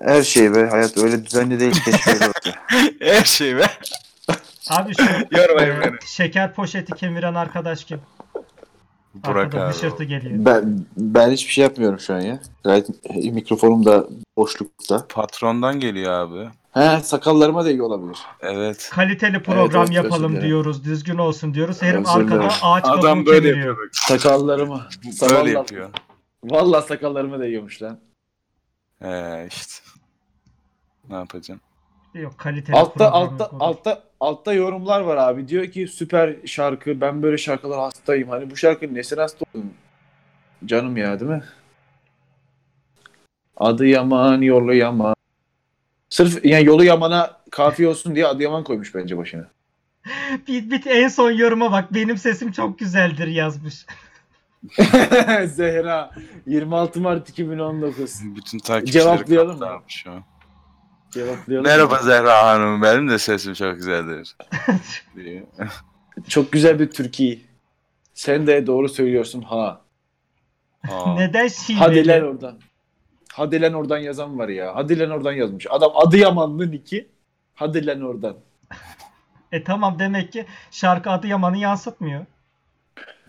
Her 0.01 0.23
şey 0.23 0.55
be 0.55 0.65
hayat 0.69 0.97
öyle 0.97 1.25
düzenli 1.25 1.59
değil 1.59 1.73
keşke. 1.85 2.11
Her 2.99 3.23
şey 3.23 3.57
be. 3.57 3.65
Abi 4.69 4.93
şu 4.95 5.03
Yormayın 5.37 5.75
e, 5.75 5.81
beni. 5.81 5.95
şeker 6.05 6.53
poşeti 6.53 6.93
kemiren 6.93 7.33
arkadaş 7.33 7.83
kim? 7.83 8.01
Burak 9.13 9.35
Arkada 9.37 9.65
abi. 9.65 9.73
hışırtı 9.73 10.03
geliyor. 10.03 10.45
Ben 10.45 10.85
ben 10.97 11.31
hiçbir 11.31 11.51
şey 11.53 11.63
yapmıyorum 11.63 11.99
şu 11.99 12.13
an 12.13 12.19
ya. 12.21 12.39
Gayet 12.63 12.87
e, 13.03 13.31
mikrofonum 13.31 13.85
da 13.85 14.07
boşlukta. 14.37 15.07
Patrondan 15.07 15.79
geliyor 15.79 16.11
abi. 16.11 16.49
He 16.71 16.99
sakallarıma 17.03 17.65
değiyor 17.65 17.85
olabilir. 17.85 18.17
Evet. 18.41 18.89
Kaliteli 18.93 19.43
program 19.43 19.83
evet, 19.85 19.95
yapalım 19.95 20.31
dilerim. 20.31 20.47
diyoruz. 20.47 20.85
Düzgün 20.85 21.17
olsun 21.17 21.53
diyoruz. 21.53 21.81
Herif 21.81 22.07
arkada 22.07 22.47
ağaç 22.61 22.85
Adam 22.85 23.25
böyle 23.25 23.39
kemiriyor. 23.41 23.57
yapıyor. 23.67 23.77
bak. 23.77 23.95
Sakallarıma. 23.95 24.87
Böyle 25.21 25.33
Vallahi- 25.33 25.53
yapıyor. 25.53 25.89
Vallahi 26.43 26.87
sakallarıma 26.87 27.39
değiyormuş 27.39 27.81
lan. 27.81 27.99
He 28.99 29.47
işte. 29.51 29.73
Ne 31.09 31.15
yapacaksın? 31.15 31.61
Yok 32.13 32.37
kaliteli 32.37 32.75
Altta 32.77 32.93
program 33.11 33.13
altta 33.13 33.43
yok. 33.43 33.55
altta 33.59 34.03
altta 34.19 34.53
yorumlar 34.53 35.01
var 35.01 35.17
abi. 35.17 35.47
Diyor 35.47 35.65
ki 35.65 35.87
süper 35.87 36.35
şarkı. 36.45 37.01
Ben 37.01 37.23
böyle 37.23 37.37
şarkılar 37.37 37.79
hastayım. 37.79 38.29
Hani 38.29 38.51
bu 38.51 38.55
şarkının 38.57 38.95
nesine 38.95 39.21
hasta 39.21 39.45
oldun? 39.53 39.73
Canım 40.65 40.97
ya 40.97 41.19
değil 41.19 41.31
mi? 41.31 41.43
Adı 43.57 43.85
Yaman, 43.85 44.41
yolu 44.41 44.73
Yaman. 44.73 45.15
Sırf 46.11 46.45
yani 46.45 46.65
yolu 46.65 46.83
Yaman'a 46.83 47.41
kafiye 47.51 47.89
olsun 47.89 48.15
diye 48.15 48.27
adı 48.27 48.43
Yaman 48.43 48.63
koymuş 48.63 48.95
bence 48.95 49.17
başına. 49.17 49.47
Bir, 50.47 50.71
bir 50.71 50.85
en 50.85 51.07
son 51.07 51.31
yoruma 51.31 51.71
bak. 51.71 51.93
Benim 51.93 52.17
sesim 52.17 52.51
çok 52.51 52.79
güzeldir 52.79 53.27
yazmış. 53.27 53.85
Zehra 55.45 56.11
26 56.45 57.01
Mart 57.01 57.29
2019. 57.29 58.19
Bütün 58.35 58.59
takipçileri 58.59 59.03
Cevaplayalım 59.03 59.59
mı? 59.59 59.81
şu 59.87 60.11
an. 60.11 60.23
Cevaplayalım. 61.11 61.67
Merhaba 61.67 61.97
Zehra 61.97 62.45
Hanım. 62.45 62.81
Benim 62.81 63.09
de 63.09 63.19
sesim 63.19 63.53
çok 63.53 63.75
güzeldir. 63.75 64.35
Çok 66.27 66.51
güzel 66.51 66.79
bir 66.79 66.91
Türkiye. 66.91 67.39
Sen 68.13 68.47
de 68.47 68.67
doğru 68.67 68.89
söylüyorsun 68.89 69.41
ha. 69.41 69.81
Aa. 70.89 71.15
Neden 71.15 71.47
şiveli? 71.47 71.79
Hadi 71.79 72.07
lan 72.07 72.21
oradan. 72.23 72.59
Hadi 73.33 73.61
lan 73.61 73.73
oradan 73.73 73.97
yazan 73.97 74.39
var 74.39 74.49
ya. 74.49 74.75
Hadi 74.75 74.99
lan 74.99 75.09
oradan 75.09 75.31
yazmış. 75.31 75.67
Adam 75.69 75.91
Adıyamanlı 75.95 76.71
Niki. 76.71 77.07
Hadi 77.55 77.85
lan 77.85 78.01
oradan. 78.01 78.35
E 79.51 79.63
tamam 79.63 79.99
demek 79.99 80.31
ki 80.33 80.45
şarkı 80.71 81.09
Adıyaman'ı 81.09 81.57
yansıtmıyor. 81.57 82.25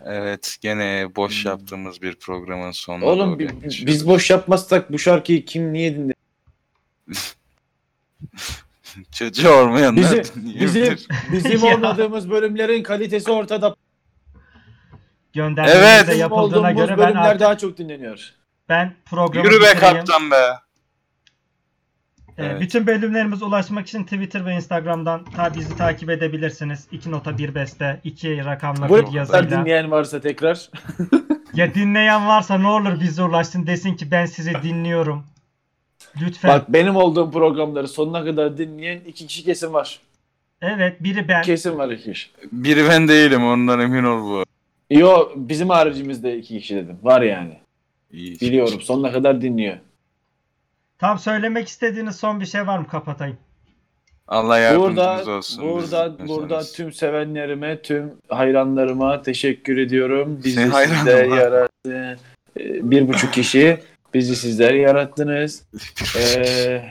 Evet 0.05 0.57
gene 0.61 1.07
boş 1.15 1.43
Hmm. 1.45 1.51
yaptığımız 1.51 2.01
bir 2.01 2.15
programın 2.15 2.71
sonuna 2.71 3.05
Oğlum 3.05 3.29
doğru 3.31 3.39
bi- 3.39 3.43
yaklaşıyoruz. 3.43 3.85
biz 3.87 4.07
boş 4.07 4.29
yapmazsak 4.29 4.91
bu 4.91 4.99
şarkıyı 4.99 5.45
kim 5.45 5.73
niye 5.73 5.95
dinler? 5.95 6.13
Çocuğu 9.11 9.49
olmayanlar 9.49 9.95
Bizim 10.03 10.23
bizim 10.59 10.97
bizim 11.31 11.63
olmadığımız 11.73 12.29
bölümlerin 12.29 12.83
kalitesi 12.83 13.31
ortada. 13.31 13.75
Göndermemize 15.33 15.85
Evet. 16.11 16.17
Yapıldığına 16.19 16.71
göre 16.71 16.89
ben 16.91 16.97
bölümler 16.97 17.21
artık, 17.21 17.39
daha 17.41 17.57
çok 17.57 17.77
dinleniyor. 17.77 18.33
Ben 18.69 18.93
programı 19.05 19.45
Yürü 19.47 19.55
be 19.61 19.65
bitireyim. 19.75 19.95
kaptan 19.95 20.31
be. 20.31 20.35
Ee, 20.35 20.63
Evet. 22.45 22.61
Bütün 22.61 22.87
bölümlerimize 22.87 23.45
ulaşmak 23.45 23.87
için 23.87 24.03
Twitter 24.03 24.45
ve 24.45 24.53
Instagram'dan 24.55 25.25
ta 25.25 25.53
bizi 25.55 25.77
takip 25.77 26.09
edebilirsiniz. 26.09 26.87
2 26.91 27.11
nota 27.11 27.37
1 27.37 27.55
beste, 27.55 27.99
2 28.03 28.45
rakamla 28.45 28.89
Bu 28.89 28.97
bir 28.97 29.11
yazıyla. 29.11 29.49
dinleyen 29.51 29.91
varsa 29.91 30.21
tekrar. 30.21 30.69
Ya 31.53 31.73
dinleyen 31.73 32.27
varsa 32.27 32.57
ne 32.57 32.67
olur 32.67 32.99
bize 32.99 33.23
ulaşsın 33.23 33.67
desin 33.67 33.95
ki 33.95 34.11
ben 34.11 34.25
sizi 34.25 34.53
dinliyorum. 34.63 35.23
Lütfen. 36.21 36.51
Bak 36.51 36.73
benim 36.73 36.95
olduğum 36.95 37.31
programları 37.31 37.87
sonuna 37.87 38.25
kadar 38.25 38.57
dinleyen 38.57 38.99
iki 38.99 39.27
kişi 39.27 39.43
kesin 39.43 39.73
var. 39.73 39.99
Evet 40.61 41.03
biri 41.03 41.27
ben. 41.27 41.41
Kesin 41.41 41.77
var 41.77 41.89
iki 41.89 42.13
kişi. 42.13 42.29
Biri 42.51 42.89
ben 42.89 43.07
değilim 43.07 43.45
ondan 43.45 43.79
emin 43.79 44.03
ol 44.03 44.23
bu. 44.23 44.43
Yo 44.89 45.29
bizim 45.35 45.69
haricimizde 45.69 46.37
iki 46.37 46.59
kişi 46.59 46.75
dedim. 46.75 46.97
Var 47.03 47.21
yani. 47.21 47.57
İyi. 48.13 48.39
Biliyorum 48.41 48.81
sonuna 48.81 49.11
kadar 49.11 49.41
dinliyor. 49.41 49.77
Tam 50.99 51.19
söylemek 51.19 51.67
istediğiniz 51.67 52.15
son 52.15 52.39
bir 52.39 52.45
şey 52.45 52.67
var 52.67 52.77
mı 52.77 52.87
kapatayım? 52.87 53.37
Allah 54.27 54.59
yardımcınız 54.59 54.95
Burada 54.97 55.31
olsun. 55.37 55.63
burada 55.63 56.15
biz- 56.19 56.27
burada 56.29 56.59
biz- 56.59 56.71
tüm 56.73 56.93
sevenlerime, 56.93 57.81
tüm 57.81 58.11
hayranlarıma 58.29 59.21
teşekkür 59.21 59.77
ediyorum. 59.77 60.41
Bizi 60.43 60.55
Senin 60.55 60.71
sizler 60.71 61.25
yarattı. 61.25 62.17
Ee, 62.59 62.91
Bir 62.91 63.07
buçuk 63.07 63.33
kişi. 63.33 63.79
Bizi 64.13 64.35
sizler 64.35 64.73
yarattınız. 64.73 65.63
Ee, 66.17 66.83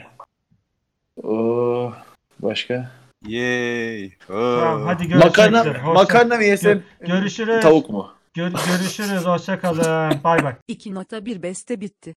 o 1.23 1.93
başka? 2.39 2.91
Yay. 3.27 4.11
Tamam 4.27 4.81
hadi 4.85 5.03
görüşmek 5.07 5.25
Makarna 5.25 5.63
makarna 5.93 6.35
mı 6.35 6.43
yesem? 6.43 6.83
Görüşürüz. 7.07 7.61
Tavuk 7.61 7.89
mu? 7.89 8.11
Gör- 8.33 8.51
görüşürüz. 8.51 9.25
Hoşça 9.25 9.59
kalın. 9.59 10.23
Bay 10.23 10.43
bay. 10.43 10.55
2 10.67 10.93
nota 10.93 11.25
1 11.25 11.43
beste 11.43 11.81
bitti. 11.81 12.11